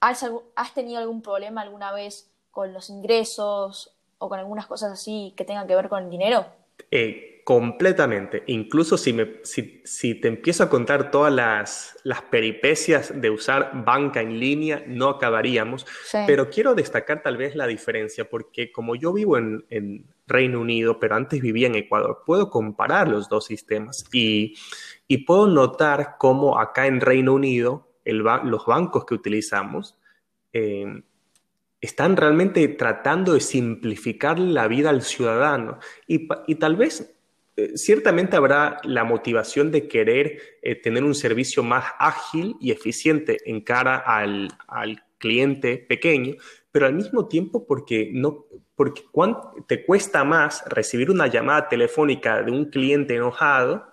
¿has, 0.00 0.24
¿Has 0.54 0.74
tenido 0.74 0.98
algún 0.98 1.22
problema 1.22 1.62
alguna 1.62 1.92
vez 1.92 2.30
con 2.50 2.72
los 2.72 2.90
ingresos 2.90 3.94
o 4.18 4.28
con 4.28 4.38
algunas 4.38 4.66
cosas 4.66 4.92
así 4.92 5.34
que 5.36 5.44
tengan 5.44 5.66
que 5.66 5.76
ver 5.76 5.88
con 5.88 6.04
el 6.04 6.10
dinero? 6.10 6.46
Eh, 6.90 7.35
completamente. 7.46 8.42
Incluso 8.48 8.98
si, 8.98 9.12
me, 9.12 9.34
si, 9.44 10.16
te 10.16 10.26
empiezo 10.26 10.64
a 10.64 10.68
contar 10.68 11.12
todas 11.12 11.32
las, 11.32 11.96
las, 12.02 12.22
peripecias 12.22 13.20
de 13.20 13.30
usar 13.30 13.84
banca 13.84 14.20
en 14.20 14.40
línea, 14.40 14.82
no 14.88 15.10
acabaríamos. 15.10 15.86
Pero 16.26 16.50
quiero 16.50 16.74
destacar 16.74 17.22
tal 17.22 17.36
vez 17.36 17.54
la 17.54 17.68
diferencia, 17.68 18.28
porque 18.28 18.72
como 18.72 18.96
yo 18.96 19.12
vivo 19.12 19.38
en, 19.38 19.64
en, 19.70 20.06
Reino 20.26 20.60
Unido, 20.60 20.98
pero 20.98 21.14
antes 21.14 21.40
vivía 21.40 21.68
en 21.68 21.76
Ecuador, 21.76 22.24
puedo 22.26 22.50
comparar 22.50 23.06
los 23.06 23.28
dos 23.28 23.46
sistemas 23.46 24.04
y, 24.12 24.56
y 25.06 25.18
puedo 25.18 25.46
notar 25.46 26.16
cómo 26.18 26.58
acá 26.58 26.88
en 26.88 27.00
Reino 27.00 27.32
Unido 27.32 27.86
el 28.04 28.18
los 28.18 28.66
bancos 28.66 29.04
que 29.04 29.14
utilizamos 29.14 29.96
eh, 30.52 31.00
están 31.80 32.16
realmente 32.16 32.66
tratando 32.68 33.34
de 33.34 33.40
simplificar 33.40 34.38
la 34.38 34.66
vida 34.66 34.90
al 34.90 35.02
ciudadano 35.02 35.78
y, 36.06 36.26
tal 36.56 36.74
vez 36.74 37.15
eh, 37.56 37.78
ciertamente 37.78 38.36
habrá 38.36 38.78
la 38.84 39.04
motivación 39.04 39.70
de 39.70 39.88
querer 39.88 40.58
eh, 40.60 40.74
tener 40.74 41.04
un 41.04 41.14
servicio 41.14 41.62
más 41.62 41.86
ágil 41.98 42.56
y 42.60 42.70
eficiente 42.70 43.38
en 43.50 43.62
cara 43.62 43.96
al, 43.96 44.48
cliente 45.18 45.78
pequeño, 45.78 46.34
pero 46.70 46.84
al 46.84 46.92
mismo 46.92 47.26
tiempo 47.26 47.66
porque 47.66 48.10
no 48.12 48.44
porque 48.74 49.02
te 49.66 49.86
cuesta 49.86 50.22
más 50.24 50.62
recibir 50.66 51.10
una 51.10 51.26
llamada 51.26 51.70
telefónica 51.70 52.42
de 52.42 52.52
un 52.52 52.66
cliente 52.66 53.16
enojado 53.16 53.90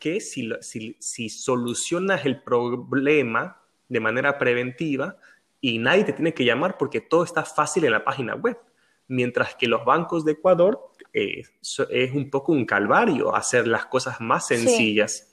que 0.00 0.20
si, 0.20 0.50
si 0.60 1.28
solucionas 1.28 2.26
el 2.26 2.42
problema 2.42 3.62
de 3.88 4.00
manera 4.00 4.36
preventiva 4.36 5.16
y 5.60 5.78
nadie 5.78 6.02
te 6.02 6.12
tiene 6.12 6.34
que 6.34 6.44
llamar 6.44 6.76
porque 6.76 7.00
todo 7.00 7.22
está 7.22 7.44
fácil 7.44 7.84
en 7.84 7.92
la 7.92 8.04
página 8.04 8.34
web. 8.34 8.58
Mientras 9.06 9.54
que 9.54 9.68
los 9.68 9.84
bancos 9.84 10.24
de 10.24 10.32
Ecuador 10.32 10.87
eh, 11.12 11.42
es 11.90 12.12
un 12.12 12.30
poco 12.30 12.52
un 12.52 12.64
calvario 12.64 13.34
hacer 13.34 13.66
las 13.66 13.86
cosas 13.86 14.20
más 14.20 14.46
sencillas. 14.46 15.26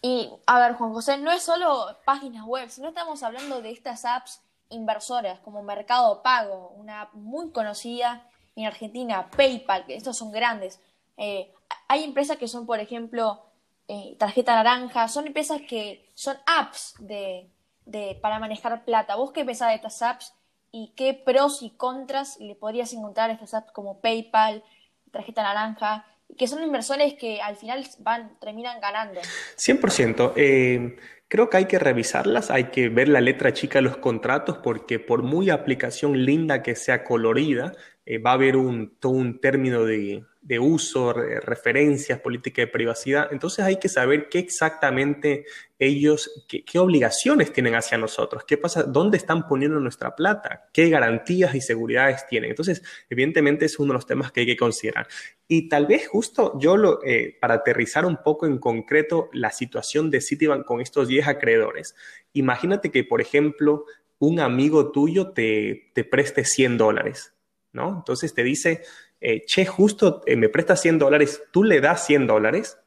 Y 0.00 0.30
a 0.46 0.58
ver, 0.58 0.74
Juan 0.74 0.92
José, 0.92 1.18
no 1.18 1.30
es 1.30 1.42
solo 1.42 1.96
páginas 2.04 2.44
web, 2.44 2.68
sino 2.70 2.88
estamos 2.88 3.22
hablando 3.22 3.62
de 3.62 3.70
estas 3.70 4.04
apps 4.04 4.40
inversoras 4.68 5.38
como 5.40 5.62
Mercado 5.62 6.22
Pago, 6.22 6.70
una 6.76 7.02
app 7.02 7.14
muy 7.14 7.50
conocida 7.50 8.26
en 8.56 8.66
Argentina, 8.66 9.30
PayPal, 9.30 9.86
que 9.86 9.94
estos 9.94 10.16
son 10.16 10.32
grandes. 10.32 10.80
Eh, 11.16 11.52
hay 11.88 12.04
empresas 12.04 12.36
que 12.36 12.48
son, 12.48 12.66
por 12.66 12.80
ejemplo, 12.80 13.42
eh, 13.88 14.16
Tarjeta 14.18 14.54
Naranja, 14.54 15.08
son 15.08 15.26
empresas 15.26 15.60
que 15.68 16.10
son 16.14 16.36
apps 16.46 16.94
de, 16.98 17.48
de, 17.86 18.18
para 18.20 18.38
manejar 18.38 18.84
plata. 18.84 19.16
¿Vos 19.16 19.32
qué 19.32 19.44
pensás 19.44 19.68
de 19.68 19.76
estas 19.76 20.02
apps 20.02 20.34
y 20.72 20.94
qué 20.96 21.14
pros 21.14 21.62
y 21.62 21.70
contras 21.70 22.38
le 22.40 22.56
podrías 22.56 22.92
encontrar 22.94 23.30
a 23.30 23.34
estas 23.34 23.54
apps 23.54 23.72
como 23.72 24.00
PayPal, 24.00 24.64
tarjeta 25.10 25.42
naranja, 25.42 26.06
que 26.36 26.48
son 26.48 26.62
inversores 26.62 27.14
que 27.14 27.42
al 27.42 27.56
final 27.56 27.86
van, 27.98 28.38
terminan 28.40 28.80
ganando? 28.80 29.20
100%. 29.56 30.32
Eh, 30.34 30.96
creo 31.32 31.48
que 31.48 31.56
hay 31.56 31.64
que 31.64 31.78
revisarlas, 31.78 32.50
hay 32.50 32.64
que 32.64 32.90
ver 32.90 33.08
la 33.08 33.22
letra 33.22 33.54
chica 33.54 33.78
de 33.78 33.82
los 33.84 33.96
contratos 33.96 34.58
porque 34.58 34.98
por 34.98 35.22
muy 35.22 35.48
aplicación 35.48 36.26
linda 36.26 36.62
que 36.62 36.74
sea 36.74 37.04
colorida, 37.04 37.72
eh, 38.04 38.18
va 38.18 38.32
a 38.32 38.34
haber 38.34 38.54
un, 38.54 38.98
todo 39.00 39.12
un 39.12 39.40
término 39.40 39.82
de, 39.82 40.26
de 40.42 40.58
uso, 40.58 41.14
referencias, 41.14 42.20
política 42.20 42.62
de 42.62 42.66
privacidad. 42.66 43.28
Entonces 43.30 43.64
hay 43.64 43.76
que 43.76 43.88
saber 43.88 44.28
qué 44.28 44.40
exactamente 44.40 45.46
ellos, 45.78 46.44
qué, 46.48 46.78
obligaciones 46.78 47.52
tienen 47.52 47.76
hacia 47.76 47.96
nosotros, 47.96 48.44
qué 48.44 48.58
pasa, 48.58 48.82
dónde 48.82 49.16
están 49.16 49.46
poniendo 49.48 49.80
nuestra 49.80 50.14
plata, 50.14 50.68
qué 50.72 50.90
garantías 50.90 51.54
y 51.54 51.60
seguridades 51.60 52.26
tienen. 52.26 52.50
Entonces, 52.50 52.82
evidentemente 53.08 53.64
es 53.64 53.78
uno 53.78 53.92
de 53.92 53.98
los 53.98 54.06
temas 54.06 54.32
que 54.32 54.40
hay 54.40 54.46
que 54.46 54.56
considerar. 54.56 55.06
Y 55.54 55.68
tal 55.68 55.84
vez 55.84 56.08
justo 56.08 56.58
yo, 56.58 56.78
lo, 56.78 57.04
eh, 57.04 57.36
para 57.38 57.52
aterrizar 57.52 58.06
un 58.06 58.16
poco 58.16 58.46
en 58.46 58.56
concreto 58.56 59.28
la 59.34 59.50
situación 59.50 60.10
de 60.10 60.22
Citibank 60.22 60.64
con 60.64 60.80
estos 60.80 61.08
10 61.08 61.28
acreedores, 61.28 61.94
imagínate 62.32 62.90
que, 62.90 63.04
por 63.04 63.20
ejemplo, 63.20 63.84
un 64.18 64.40
amigo 64.40 64.92
tuyo 64.92 65.32
te, 65.32 65.90
te 65.92 66.04
preste 66.04 66.46
100 66.46 66.78
dólares, 66.78 67.34
¿no? 67.70 67.96
Entonces 67.98 68.32
te 68.32 68.42
dice, 68.42 68.80
eh, 69.20 69.44
che, 69.44 69.66
justo 69.66 70.22
eh, 70.24 70.36
me 70.36 70.48
presta 70.48 70.74
100 70.74 70.98
dólares, 70.98 71.42
tú 71.52 71.64
le 71.64 71.82
das 71.82 72.06
100 72.06 72.28
dólares 72.28 72.78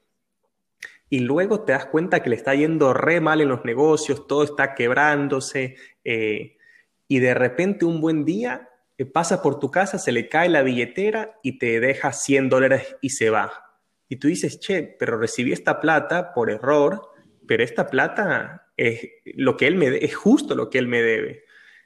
y 1.08 1.20
luego 1.20 1.66
te 1.66 1.74
das 1.74 1.86
cuenta 1.86 2.24
que 2.24 2.32
le 2.32 2.36
está 2.36 2.56
yendo 2.56 2.96
re 2.96 3.22
mal 3.22 3.42
en 3.42 3.50
los 3.50 3.64
negocios, 3.64 4.26
todo 4.26 4.44
está 4.44 4.74
quebrándose 4.74 5.76
eh, 6.04 6.58
y 7.08 7.20
de 7.20 7.36
repente 7.36 7.86
un 7.86 8.02
buen 8.02 8.26
día 8.26 8.72
pasa 9.04 9.42
por 9.42 9.60
tu 9.60 9.72
casa, 9.72 10.00
se 10.00 10.14
le 10.14 10.30
cae 10.30 10.48
la 10.48 10.62
billetera 10.62 11.38
y 11.44 11.58
te 11.58 11.82
deja 11.82 12.14
100 12.14 12.48
dólares 12.48 12.96
y 13.02 13.10
se 13.10 13.30
va. 13.30 13.52
Y 14.08 14.16
tú 14.18 14.30
dices, 14.30 14.60
che, 14.62 14.84
pero 14.84 15.18
recibí 15.18 15.52
esta 15.52 15.82
plata 15.82 16.34
por 16.34 16.50
error, 16.50 17.12
pero 17.46 17.64
esta 17.64 17.90
plata 17.90 18.72
es 18.78 19.10
lo 19.26 19.58
que 19.58 19.68
él 19.68 19.76
me 19.76 19.88
es 19.98 20.16
justo 20.16 20.56
lo 20.56 20.70
que 20.70 20.78
él 20.78 20.88
me 20.88 21.02
debe. 21.02 21.44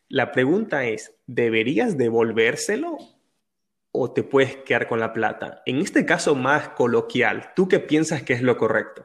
La 0.08 0.32
pregunta 0.32 0.86
es, 0.86 1.16
¿deberías 1.26 1.98
devolvérselo 1.98 2.98
o 3.92 4.12
te 4.12 4.22
puedes 4.22 4.58
quedar 4.58 4.88
con 4.88 5.00
la 5.00 5.14
plata? 5.14 5.64
En 5.66 5.80
este 5.80 6.06
caso 6.06 6.36
más 6.36 6.70
coloquial, 6.70 7.54
¿tú 7.56 7.68
qué 7.68 7.80
piensas 7.80 8.22
que 8.22 8.34
es 8.34 8.44
lo 8.44 8.58
correcto? 8.58 9.04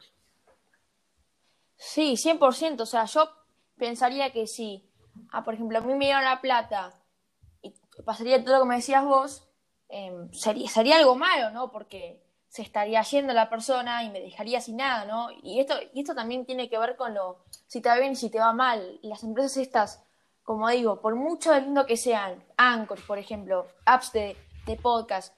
Sí, 1.76 2.16
100%. 2.16 2.80
O 2.80 2.86
sea, 2.86 3.04
yo 3.06 3.30
pensaría 3.76 4.30
que 4.30 4.46
sí. 4.46 4.90
Ah, 5.30 5.44
por 5.44 5.54
ejemplo, 5.54 5.78
a 5.78 5.80
mí 5.82 5.94
me 5.94 6.06
dieron 6.06 6.24
la 6.24 6.40
plata 6.40 7.03
pasaría 8.04 8.42
todo 8.42 8.54
lo 8.54 8.62
que 8.62 8.68
me 8.68 8.76
decías 8.76 9.04
vos, 9.04 9.48
em, 9.88 10.32
sería, 10.32 10.68
sería 10.68 10.96
algo 10.96 11.16
malo, 11.16 11.50
¿no? 11.50 11.70
Porque 11.70 12.22
se 12.48 12.62
estaría 12.62 13.02
yendo 13.02 13.32
la 13.32 13.50
persona 13.50 14.04
y 14.04 14.10
me 14.10 14.20
dejaría 14.20 14.60
sin 14.60 14.76
nada, 14.76 15.04
¿no? 15.04 15.28
Y 15.42 15.60
esto, 15.60 15.74
y 15.92 16.00
esto 16.00 16.14
también 16.14 16.46
tiene 16.46 16.68
que 16.68 16.78
ver 16.78 16.96
con 16.96 17.14
lo, 17.14 17.44
si 17.66 17.80
te 17.80 17.88
va 17.88 17.98
bien 17.98 18.16
si 18.16 18.30
te 18.30 18.38
va 18.38 18.52
mal. 18.52 19.00
Las 19.02 19.24
empresas 19.24 19.56
estas, 19.56 20.02
como 20.42 20.68
digo, 20.68 21.00
por 21.00 21.14
mucho 21.16 21.58
lindo 21.58 21.86
que 21.86 21.96
sean, 21.96 22.44
Anchor, 22.56 23.04
por 23.06 23.18
ejemplo, 23.18 23.66
apps 23.84 24.12
de 24.12 24.36
de 24.66 24.76
podcast 24.76 25.34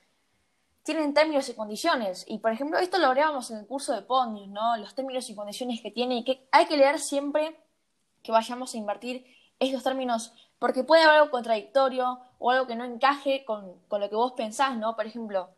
tienen 0.83 1.15
términos 1.15 1.49
y 1.49 1.55
condiciones. 1.55 2.25
Y 2.29 2.39
por 2.39 2.53
ejemplo, 2.53 2.79
esto 2.79 2.99
lo 2.99 3.07
hablábamos 3.07 3.51
en 3.51 3.59
el 3.59 3.67
curso 3.67 3.93
de 3.93 4.03
Pondis, 4.03 4.49
¿no? 4.49 4.77
Los 4.77 4.95
términos 4.95 5.29
y 5.29 5.35
condiciones 5.35 5.81
que 5.83 5.91
tiene 5.91 6.19
y 6.19 6.25
que 6.25 6.49
hay 6.53 6.67
que 6.67 6.77
leer 6.77 7.01
siempre 7.01 7.61
que 8.23 8.33
vayamos 8.33 8.75
a 8.75 8.77
invertir 8.77 9.27
estos 9.59 9.83
términos, 9.83 10.33
porque 10.59 10.85
puede 10.85 11.03
haber 11.03 11.19
algo 11.19 11.31
contradictorio 11.31 12.21
o 12.39 12.51
algo 12.51 12.67
que 12.67 12.77
no 12.77 12.85
encaje 12.85 13.45
con, 13.45 13.75
lo 13.91 14.09
que 14.09 14.17
vos 14.17 14.33
pensás, 14.33 14.77
¿no? 14.77 14.97
Por 14.97 15.07
ejemplo, 15.07 15.51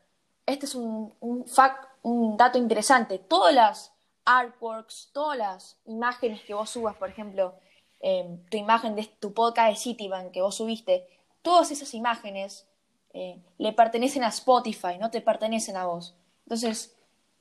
este 0.46 0.66
es 0.66 0.74
un, 0.74 1.14
un 1.20 2.36
dato 2.36 2.58
interesante. 2.58 3.18
Todas 3.18 3.54
las 3.54 3.92
artworks, 4.24 5.10
todas 5.12 5.38
las 5.38 5.78
imágenes 5.86 6.42
que 6.42 6.54
vos 6.54 6.70
subas, 6.70 6.96
por 6.96 7.08
ejemplo, 7.08 7.54
eh, 8.00 8.38
tu 8.50 8.56
imagen 8.56 8.94
de 8.94 9.04
tu 9.18 9.32
podcast 9.32 9.70
de 9.70 9.76
Citibank 9.76 10.30
que 10.30 10.42
vos 10.42 10.56
subiste, 10.56 11.08
todas 11.42 11.70
esas 11.70 11.94
imágenes 11.94 12.68
eh, 13.12 13.42
le 13.56 13.72
pertenecen 13.72 14.22
a 14.24 14.28
Spotify, 14.28 14.98
no 15.00 15.10
te 15.10 15.20
pertenecen 15.20 15.76
a 15.76 15.86
vos. 15.86 16.14
Entonces, 16.44 16.94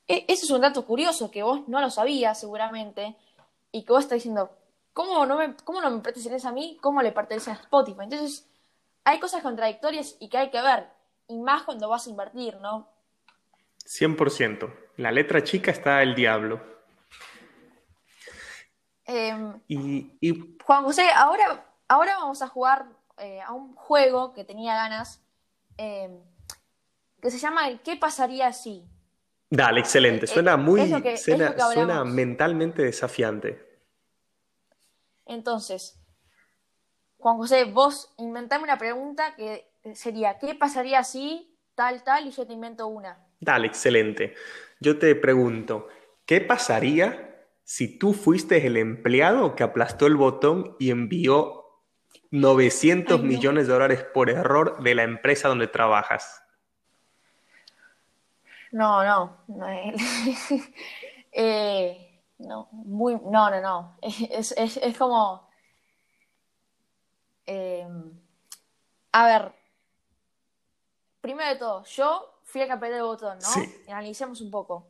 e, 0.07 0.25
ese 0.27 0.45
es 0.45 0.51
un 0.51 0.61
dato 0.61 0.85
curioso 0.85 1.29
que 1.29 1.43
vos 1.43 1.67
no 1.67 1.81
lo 1.81 1.89
sabías 1.89 2.39
seguramente 2.39 3.15
y 3.71 3.83
que 3.83 3.93
vos 3.93 4.03
estás 4.03 4.17
diciendo, 4.17 4.49
¿cómo 4.97 5.25
no 5.25 5.37
me, 5.37 5.55
cómo 5.63 5.79
no 5.79 5.91
me 5.91 6.01
perteneces 6.01 6.43
a 6.45 6.51
mí? 6.51 6.77
¿Cómo 6.81 7.01
le 7.01 7.11
pertenecen 7.11 7.53
a 7.53 7.57
Spotify? 7.61 8.03
Entonces, 8.03 8.49
hay 9.03 9.19
cosas 9.19 9.43
contradictorias 9.43 10.17
y 10.19 10.29
que 10.29 10.37
hay 10.37 10.49
que 10.49 10.61
ver, 10.61 10.87
y 11.27 11.37
más 11.37 11.63
cuando 11.63 11.87
vas 11.87 12.07
a 12.07 12.09
invertir, 12.09 12.57
¿no? 12.57 12.89
100%. 13.85 14.73
La 14.97 15.11
letra 15.11 15.43
chica 15.43 15.69
está 15.69 16.01
el 16.01 16.15
diablo. 16.15 16.59
Em, 19.05 19.61
y, 19.67 20.57
Juan 20.65 20.83
José, 20.83 21.07
ahora, 21.15 21.65
ahora 21.87 22.17
vamos 22.17 22.41
a 22.41 22.47
jugar 22.47 22.87
eh, 23.19 23.39
a 23.41 23.53
un 23.53 23.75
juego 23.75 24.33
que 24.33 24.43
tenía 24.43 24.75
ganas 24.75 25.21
Em, 25.77 26.19
que 27.21 27.29
se 27.29 27.37
llama 27.37 27.61
¿Qué 27.83 27.95
pasaría 27.95 28.51
si? 28.51 28.83
Dale, 29.49 29.79
excelente. 29.79 30.25
Eh, 30.25 30.27
suena 30.27 30.57
muy. 30.57 30.81
suena, 31.15 32.03
mentalmente 32.03 32.81
desafiante. 32.81 33.66
Entonces, 35.27 35.99
Juan 37.17 37.37
José, 37.37 37.65
vos 37.65 38.13
inventame 38.17 38.63
una 38.63 38.77
pregunta 38.77 39.35
que 39.35 39.69
sería: 39.93 40.37
¿Qué 40.39 40.55
pasaría 40.55 41.03
si 41.03 41.57
tal, 41.75 42.03
tal? 42.03 42.27
Y 42.27 42.31
yo 42.31 42.45
te 42.45 42.53
invento 42.53 42.87
una. 42.87 43.17
Dale, 43.39 43.67
excelente. 43.67 44.33
yo 44.79 44.97
te 44.97 45.13
pregunto, 45.15 45.87
¿qué 46.25 46.41
pasaría 46.41 47.45
si 47.63 47.99
tú 47.99 48.13
fuiste 48.13 48.65
el 48.65 48.77
empleado 48.77 49.55
que 49.55 49.63
aplastó 49.63 50.07
el 50.07 50.15
botón 50.15 50.75
y 50.79 50.89
envió 50.89 51.65
900 52.31 53.21
millones 53.21 53.67
de 53.67 53.73
dólares 53.73 54.05
por 54.13 54.29
error 54.29 54.81
de 54.81 54.95
la 54.95 55.03
empresa 55.03 55.49
donde 55.49 55.67
trabajas? 55.67 56.43
No, 58.71 59.03
no. 59.03 59.37
no, 59.47 59.67
eh, 61.31 62.06
no, 62.39 62.69
muy, 62.71 63.15
no, 63.23 63.49
no, 63.49 63.61
no. 63.61 63.97
Es, 64.01 64.51
es, 64.53 64.77
es 64.77 64.97
como... 64.97 65.47
Eh, 67.45 67.87
a 69.13 69.25
ver, 69.25 69.55
primero 71.21 71.49
de 71.49 71.55
todo, 71.55 71.83
yo 71.85 72.41
fui 72.43 72.61
el 72.61 72.67
que 72.67 72.73
apreté 72.73 72.97
el 72.97 73.03
botón, 73.03 73.39
¿no? 73.39 73.47
Sí. 73.47 73.83
Y 73.87 73.91
analicemos 73.91 74.41
un 74.41 74.51
poco. 74.51 74.89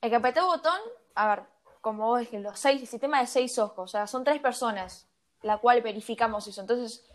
El 0.00 0.14
apreté 0.14 0.40
el 0.40 0.46
botón, 0.46 0.80
a 1.14 1.28
ver, 1.28 1.44
como 1.80 2.06
vos 2.06 2.20
dijiste, 2.20 2.40
los 2.40 2.58
seis, 2.58 2.80
el 2.80 2.88
sistema 2.88 3.20
de 3.20 3.26
seis 3.26 3.58
ojos, 3.58 3.78
o 3.78 3.86
sea, 3.86 4.06
son 4.06 4.24
tres 4.24 4.40
personas 4.40 5.08
la 5.42 5.58
cual 5.58 5.82
verificamos 5.82 6.46
eso. 6.46 6.60
Entonces, 6.60 7.06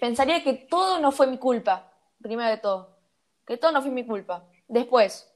pensaría 0.00 0.42
que 0.42 0.54
todo 0.54 0.98
no 0.98 1.12
fue 1.12 1.26
mi 1.26 1.38
culpa, 1.38 1.92
primero 2.20 2.48
de 2.50 2.58
todo. 2.58 2.98
Que 3.46 3.56
todo 3.56 3.72
no 3.72 3.82
fue 3.82 3.90
mi 3.90 4.06
culpa. 4.06 4.46
Después, 4.68 5.32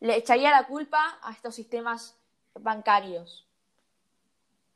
le 0.00 0.16
echaría 0.16 0.50
la 0.50 0.66
culpa 0.66 1.18
a 1.22 1.32
estos 1.32 1.54
sistemas 1.54 2.16
bancarios. 2.54 3.46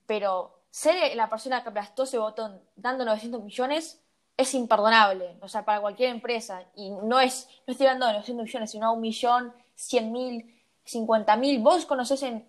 Pero 0.06 0.58
ser 0.70 1.14
la 1.16 1.28
persona 1.28 1.62
que 1.62 1.68
aplastó 1.68 2.02
ese 2.02 2.18
botón 2.18 2.60
dando 2.76 3.04
900 3.04 3.42
millones 3.42 4.00
es 4.36 4.54
imperdonable, 4.54 5.36
o 5.40 5.48
sea, 5.48 5.64
para 5.64 5.80
cualquier 5.80 6.10
empresa. 6.10 6.64
Y 6.74 6.90
no 6.90 7.20
es, 7.20 7.48
no 7.66 7.72
estoy 7.72 7.86
hablando 7.86 8.06
de 8.06 8.12
900 8.14 8.44
millones, 8.44 8.70
sino 8.70 8.92
un 8.92 9.00
millón, 9.00 9.54
cien 9.74 10.12
mil, 10.12 10.60
cincuenta 10.84 11.36
mil. 11.36 11.60
Vos 11.60 11.86
conocés 11.86 12.22
en, 12.22 12.48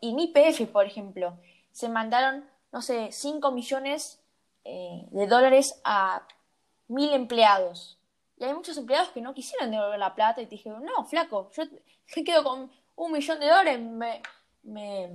en 0.00 0.18
IPF, 0.18 0.70
por 0.70 0.84
ejemplo, 0.84 1.38
se 1.72 1.88
mandaron, 1.88 2.48
no 2.72 2.82
sé, 2.82 3.10
5 3.10 3.50
millones 3.52 4.20
eh, 4.64 5.06
de 5.10 5.26
dólares 5.26 5.80
a 5.84 6.26
mil 6.88 7.12
empleados. 7.12 7.98
Y 8.36 8.44
hay 8.44 8.54
muchos 8.54 8.76
empleados 8.76 9.08
que 9.10 9.20
no 9.20 9.34
quisieron 9.34 9.70
devolver 9.70 9.98
la 9.98 10.14
plata 10.14 10.42
y 10.42 10.46
te 10.46 10.56
dijeron, 10.56 10.84
no, 10.84 11.04
flaco, 11.04 11.50
yo 11.52 11.64
me 12.16 12.24
quedo 12.24 12.44
con 12.44 12.70
un 12.96 13.12
millón 13.12 13.40
de 13.40 13.46
dólares, 13.46 13.80
me, 13.80 14.22
me, 14.64 15.10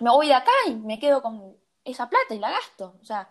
me 0.00 0.10
voy 0.10 0.28
de 0.28 0.34
acá 0.34 0.52
y 0.66 0.74
me 0.74 0.98
quedo 0.98 1.22
con 1.22 1.56
esa 1.84 2.08
plata 2.08 2.34
y 2.34 2.38
la 2.38 2.50
gasto. 2.50 2.96
O 3.00 3.04
sea, 3.04 3.28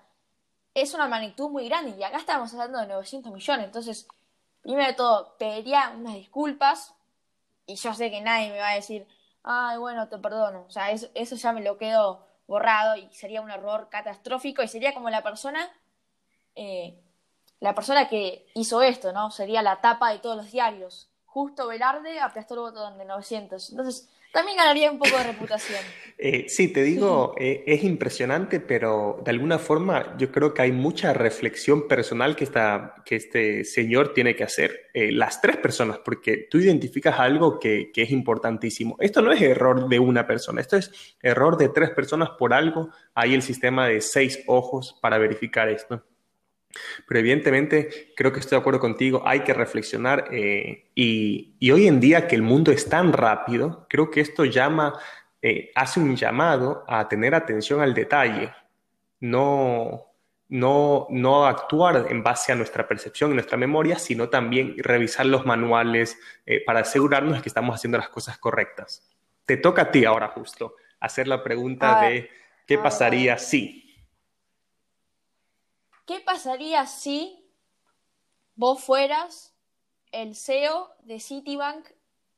es 0.74 0.94
una 0.94 1.08
magnitud 1.08 1.50
muy 1.50 1.68
grande 1.68 1.96
y 1.98 2.04
acá 2.04 2.18
estamos 2.18 2.54
hablando 2.54 2.80
de 2.80 2.88
900 2.88 3.32
millones. 3.32 3.66
Entonces, 3.66 4.08
primero 4.62 4.88
de 4.88 4.94
todo, 4.94 5.38
pediría 5.38 5.94
unas 5.96 6.16
disculpas 6.16 6.94
y 7.66 7.76
yo 7.76 7.94
sé 7.94 8.12
que 8.12 8.22
nadie 8.22 8.52
me 8.52 8.60
va 8.60 8.70
a 8.70 8.76
decir, 8.76 9.08
ay, 9.44 9.78
bueno, 9.78 10.08
te 10.10 10.18
perdono. 10.18 10.66
O 10.68 10.70
sea, 10.70 10.92
eso, 10.92 11.08
eso 11.14 11.36
ya 11.36 11.52
me 11.54 11.62
lo 11.62 11.78
quedo 11.78 12.26
borrado 12.48 12.96
y 12.96 13.10
sería 13.14 13.42
un 13.42 13.52
error 13.52 13.90
catastrófico 13.90 14.62
y 14.62 14.68
sería 14.68 14.94
como 14.94 15.10
la 15.10 15.24
persona, 15.24 15.72
eh, 16.56 17.02
la 17.60 17.74
persona 17.74 18.08
que 18.08 18.48
hizo 18.54 18.82
esto, 18.82 19.14
¿no? 19.14 19.32
Sería 19.32 19.62
la 19.62 19.82
tapa 19.82 20.12
de 20.12 20.20
todos 20.20 20.38
los 20.38 20.52
diarios. 20.52 21.10
Justo 21.26 21.68
Velarde 21.68 22.20
aplastó 22.20 22.54
el 22.54 22.60
botón 22.62 22.98
de 22.98 23.06
900. 23.06 23.72
Entonces, 23.72 24.10
también 24.36 24.58
ganaría 24.58 24.92
un 24.92 25.00
poco 25.00 25.18
de 25.18 25.24
reputación. 25.24 25.80
Eh, 26.18 26.46
sí, 26.48 26.70
te 26.70 26.82
digo, 26.82 27.36
eh, 27.38 27.66
es 27.68 27.84
impresionante, 27.84 28.62
pero 28.62 29.22
de 29.26 29.32
alguna 29.32 29.60
forma 29.60 30.16
yo 30.18 30.32
creo 30.32 30.54
que 30.54 30.62
hay 30.62 30.72
mucha 30.72 31.12
reflexión 31.12 31.90
personal 31.90 32.38
que, 32.38 32.46
está, 32.46 32.96
que 33.04 33.18
este 33.18 33.66
señor 33.66 34.14
tiene 34.14 34.34
que 34.34 34.46
hacer. 34.46 34.92
Eh, 34.94 35.12
las 35.12 35.42
tres 35.42 35.58
personas, 35.58 35.98
porque 35.98 36.48
tú 36.50 36.60
identificas 36.60 37.20
algo 37.20 37.60
que, 37.60 37.92
que, 37.94 38.04
es 38.04 38.12
importantísimo. 38.12 38.96
Esto 39.02 39.22
no 39.22 39.34
es 39.34 39.42
error 39.42 39.90
de 39.90 40.00
una 40.00 40.26
persona, 40.26 40.62
esto 40.62 40.78
es 40.78 41.18
error 41.22 41.58
de 41.58 41.68
tres 41.68 41.90
personas 41.90 42.30
por 42.40 42.54
algo. 42.54 42.92
Hay 43.14 43.34
el 43.34 43.42
sistema 43.42 43.86
de 43.86 44.00
seis 44.00 44.42
ojos 44.48 44.98
para 45.02 45.18
verificar 45.18 45.68
esto. 45.68 46.02
Pero 47.08 47.20
evidentemente 47.20 48.14
creo 48.16 48.32
que 48.32 48.40
estoy 48.40 48.58
de 48.58 48.62
acuerdo 48.62 48.80
contigo, 48.80 49.24
hay 49.26 49.42
que 49.42 49.54
reflexionar 49.54 50.30
eh, 50.32 50.92
y, 50.96 51.56
y, 51.60 51.72
hoy 51.72 51.88
en 51.88 52.00
día 52.00 52.28
que 52.28 52.36
el 52.36 52.42
mundo 52.42 52.72
es 52.72 52.90
tan 52.90 53.14
rápido, 53.14 53.86
creo 53.90 54.12
que 54.12 54.22
esto 54.22 54.46
llama, 54.46 55.00
eh, 55.42 55.72
hace 55.76 56.00
un 56.00 56.16
llamado 56.16 56.84
a 56.88 57.08
tener 57.08 57.36
atención 57.36 57.82
al 57.82 57.94
detalle, 57.94 58.52
no, 59.20 60.16
no, 60.50 61.08
no 61.10 61.46
actuar 61.46 62.08
en 62.10 62.24
base 62.24 62.52
a 62.52 62.56
nuestra 62.56 62.88
percepción 62.88 63.32
y 63.32 63.34
nuestra 63.34 63.58
memoria, 63.58 63.98
sino 63.98 64.30
también 64.30 64.76
revisar 64.78 65.26
los 65.26 65.46
manuales 65.46 66.18
eh, 66.46 66.64
para 66.66 66.82
asegurarnos 66.82 67.36
de 67.36 67.42
que 67.42 67.50
estamos 67.50 67.76
haciendo 67.76 67.98
las 67.98 68.10
cosas 68.10 68.38
correctas. 68.38 69.08
Te 69.46 69.58
toca 69.58 69.84
a 69.84 69.92
ti 69.92 70.06
ahora 70.06 70.30
justo 70.30 70.76
hacer 71.00 71.28
la 71.28 71.44
pregunta 71.44 72.02
de 72.02 72.30
qué 72.66 72.78
pasaría 72.78 73.38
si... 73.38 73.85
¿Qué 76.06 76.20
pasaría 76.24 76.86
si 76.86 77.44
vos 78.56 78.84
fueras 78.84 79.56
el 80.12 80.36
CEO 80.36 80.90
de 81.04 81.20
Citibank 81.20 81.88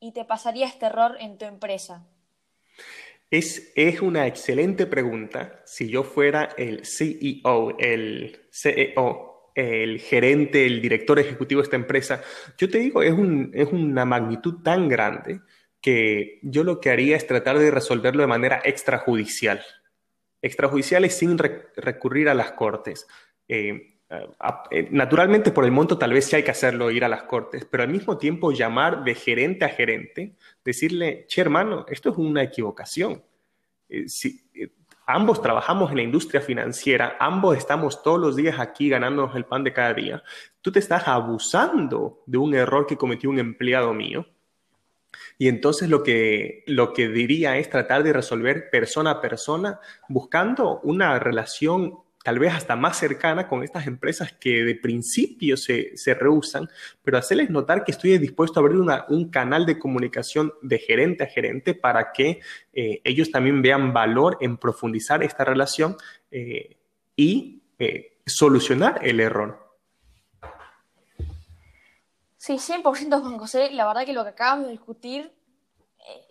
y 0.00 0.12
te 0.12 0.24
pasaría 0.24 0.66
este 0.66 0.86
error 0.86 1.16
en 1.20 1.36
tu 1.36 1.44
empresa? 1.44 2.06
Es, 3.30 3.72
es 3.76 4.00
una 4.00 4.26
excelente 4.26 4.86
pregunta. 4.86 5.60
Si 5.66 5.90
yo 5.90 6.02
fuera 6.02 6.44
el 6.56 6.86
CEO, 6.86 7.76
el 7.78 8.48
CEO, 8.50 9.52
el 9.54 10.00
gerente, 10.00 10.64
el 10.64 10.80
director 10.80 11.18
ejecutivo 11.18 11.60
de 11.60 11.64
esta 11.64 11.76
empresa, 11.76 12.22
yo 12.56 12.70
te 12.70 12.78
digo, 12.78 13.02
es, 13.02 13.12
un, 13.12 13.50
es 13.52 13.68
una 13.70 14.06
magnitud 14.06 14.62
tan 14.62 14.88
grande 14.88 15.42
que 15.82 16.40
yo 16.42 16.64
lo 16.64 16.80
que 16.80 16.88
haría 16.90 17.16
es 17.16 17.26
tratar 17.26 17.58
de 17.58 17.70
resolverlo 17.70 18.22
de 18.22 18.28
manera 18.28 18.62
extrajudicial. 18.64 19.62
Extrajudicial 20.40 21.04
es 21.04 21.18
sin 21.18 21.36
recurrir 21.36 22.28
a 22.28 22.34
las 22.34 22.52
cortes. 22.52 23.06
Eh, 23.48 23.98
eh, 24.70 24.88
naturalmente 24.90 25.50
por 25.50 25.66
el 25.66 25.70
monto 25.70 25.98
tal 25.98 26.14
vez 26.14 26.24
sí 26.24 26.36
hay 26.36 26.42
que 26.42 26.50
hacerlo 26.50 26.90
ir 26.90 27.04
a 27.04 27.08
las 27.08 27.24
cortes, 27.24 27.66
pero 27.66 27.82
al 27.82 27.90
mismo 27.90 28.16
tiempo 28.16 28.52
llamar 28.52 29.04
de 29.04 29.14
gerente 29.14 29.66
a 29.66 29.68
gerente, 29.68 30.34
decirle, 30.64 31.26
che 31.28 31.42
hermano, 31.42 31.84
esto 31.88 32.10
es 32.10 32.16
una 32.16 32.42
equivocación. 32.42 33.22
Eh, 33.88 34.08
si, 34.08 34.40
ambos 35.06 35.42
trabajamos 35.42 35.90
en 35.90 35.96
la 35.98 36.02
industria 36.02 36.40
financiera, 36.40 37.16
ambos 37.20 37.56
estamos 37.56 38.02
todos 38.02 38.20
los 38.20 38.36
días 38.36 38.58
aquí 38.58 38.88
ganándonos 38.88 39.34
el 39.36 39.44
pan 39.44 39.64
de 39.64 39.72
cada 39.72 39.92
día, 39.92 40.22
tú 40.62 40.72
te 40.72 40.78
estás 40.78 41.06
abusando 41.06 42.22
de 42.26 42.38
un 42.38 42.54
error 42.54 42.86
que 42.86 42.96
cometió 42.96 43.28
un 43.30 43.38
empleado 43.38 43.92
mío. 43.92 44.26
Y 45.38 45.48
entonces 45.48 45.88
lo 45.88 46.02
que, 46.02 46.64
lo 46.66 46.92
que 46.92 47.08
diría 47.08 47.56
es 47.56 47.70
tratar 47.70 48.02
de 48.02 48.12
resolver 48.12 48.70
persona 48.70 49.12
a 49.12 49.20
persona, 49.20 49.80
buscando 50.08 50.80
una 50.80 51.18
relación 51.18 51.98
tal 52.22 52.38
vez 52.38 52.52
hasta 52.52 52.76
más 52.76 52.98
cercana 52.98 53.48
con 53.48 53.62
estas 53.62 53.86
empresas 53.86 54.32
que 54.32 54.64
de 54.64 54.74
principio 54.74 55.56
se, 55.56 55.96
se 55.96 56.14
rehusan, 56.14 56.68
pero 57.02 57.18
hacerles 57.18 57.50
notar 57.50 57.84
que 57.84 57.92
estoy 57.92 58.18
dispuesto 58.18 58.58
a 58.58 58.62
abrir 58.62 58.78
una, 58.78 59.06
un 59.08 59.30
canal 59.30 59.66
de 59.66 59.78
comunicación 59.78 60.52
de 60.62 60.78
gerente 60.78 61.24
a 61.24 61.26
gerente 61.26 61.74
para 61.74 62.12
que 62.12 62.40
eh, 62.72 63.00
ellos 63.04 63.30
también 63.30 63.62
vean 63.62 63.92
valor 63.92 64.36
en 64.40 64.56
profundizar 64.56 65.22
esta 65.22 65.44
relación 65.44 65.96
eh, 66.30 66.76
y 67.16 67.62
eh, 67.78 68.18
solucionar 68.26 69.00
el 69.02 69.20
error. 69.20 69.66
Sí, 72.36 72.54
100% 72.54 73.20
Juan 73.20 73.38
José. 73.38 73.70
La 73.72 73.86
verdad 73.86 74.04
que 74.06 74.12
lo 74.12 74.22
que 74.22 74.30
acabamos 74.30 74.66
de 74.66 74.72
discutir 74.72 75.32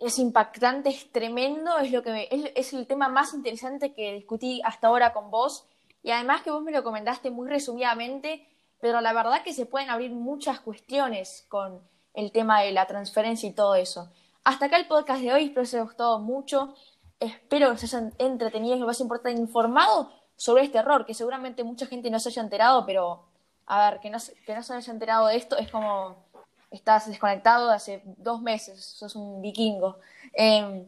es 0.00 0.18
impactante, 0.18 0.88
es 0.88 1.10
tremendo, 1.12 1.78
es, 1.78 1.92
lo 1.92 2.02
que 2.02 2.28
es, 2.30 2.50
es 2.54 2.72
el 2.72 2.86
tema 2.86 3.08
más 3.08 3.34
interesante 3.34 3.92
que 3.92 4.14
discutí 4.14 4.60
hasta 4.64 4.88
ahora 4.88 5.12
con 5.12 5.30
vos 5.30 5.66
y 6.08 6.10
además 6.10 6.40
que 6.40 6.50
vos 6.50 6.62
me 6.62 6.72
lo 6.72 6.82
comentaste 6.82 7.30
muy 7.30 7.50
resumidamente, 7.50 8.48
pero 8.80 9.02
la 9.02 9.12
verdad 9.12 9.42
que 9.42 9.52
se 9.52 9.66
pueden 9.66 9.90
abrir 9.90 10.10
muchas 10.10 10.58
cuestiones 10.58 11.44
con 11.50 11.86
el 12.14 12.32
tema 12.32 12.62
de 12.62 12.72
la 12.72 12.86
transferencia 12.86 13.46
y 13.46 13.52
todo 13.52 13.74
eso. 13.74 14.10
Hasta 14.42 14.64
acá 14.64 14.78
el 14.78 14.86
podcast 14.86 15.20
de 15.20 15.34
hoy, 15.34 15.44
espero 15.44 15.56
que 15.56 15.68
os 15.68 15.74
haya 15.74 15.82
gustado 15.82 16.18
mucho, 16.18 16.74
espero 17.20 17.72
que 17.72 17.76
se 17.76 17.94
hayan 17.94 18.14
entretenido 18.16 18.74
y 18.74 18.80
más 18.80 19.00
importante, 19.00 19.38
informado 19.38 20.10
sobre 20.34 20.64
este 20.64 20.78
error, 20.78 21.04
que 21.04 21.12
seguramente 21.12 21.62
mucha 21.62 21.84
gente 21.84 22.10
no 22.10 22.18
se 22.20 22.30
haya 22.30 22.40
enterado, 22.40 22.86
pero 22.86 23.26
a 23.66 23.90
ver, 23.90 24.00
que 24.00 24.08
no, 24.08 24.16
que 24.46 24.54
no 24.54 24.62
se 24.62 24.72
haya 24.72 24.90
enterado 24.90 25.26
de 25.26 25.36
esto 25.36 25.58
es 25.58 25.70
como 25.70 26.24
estás 26.70 27.06
desconectado 27.06 27.68
de 27.68 27.74
hace 27.74 28.02
dos 28.16 28.40
meses, 28.40 28.82
sos 28.82 29.14
un 29.14 29.42
vikingo. 29.42 29.98
Eh, 30.32 30.86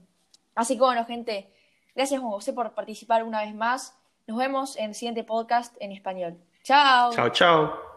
así 0.55 0.77
que 0.77 0.81
bueno, 0.81 1.05
gente, 1.05 1.53
gracias 1.95 2.23
José 2.23 2.55
por 2.55 2.73
participar 2.73 3.23
una 3.23 3.43
vez 3.43 3.55
más. 3.55 4.00
Nos 4.31 4.39
vemos 4.39 4.77
en 4.77 4.91
el 4.91 4.95
siguiente 4.95 5.25
podcast 5.25 5.75
en 5.81 5.91
español. 5.91 6.39
Chao. 6.63 7.13
Chao, 7.13 7.31
chao. 7.31 7.90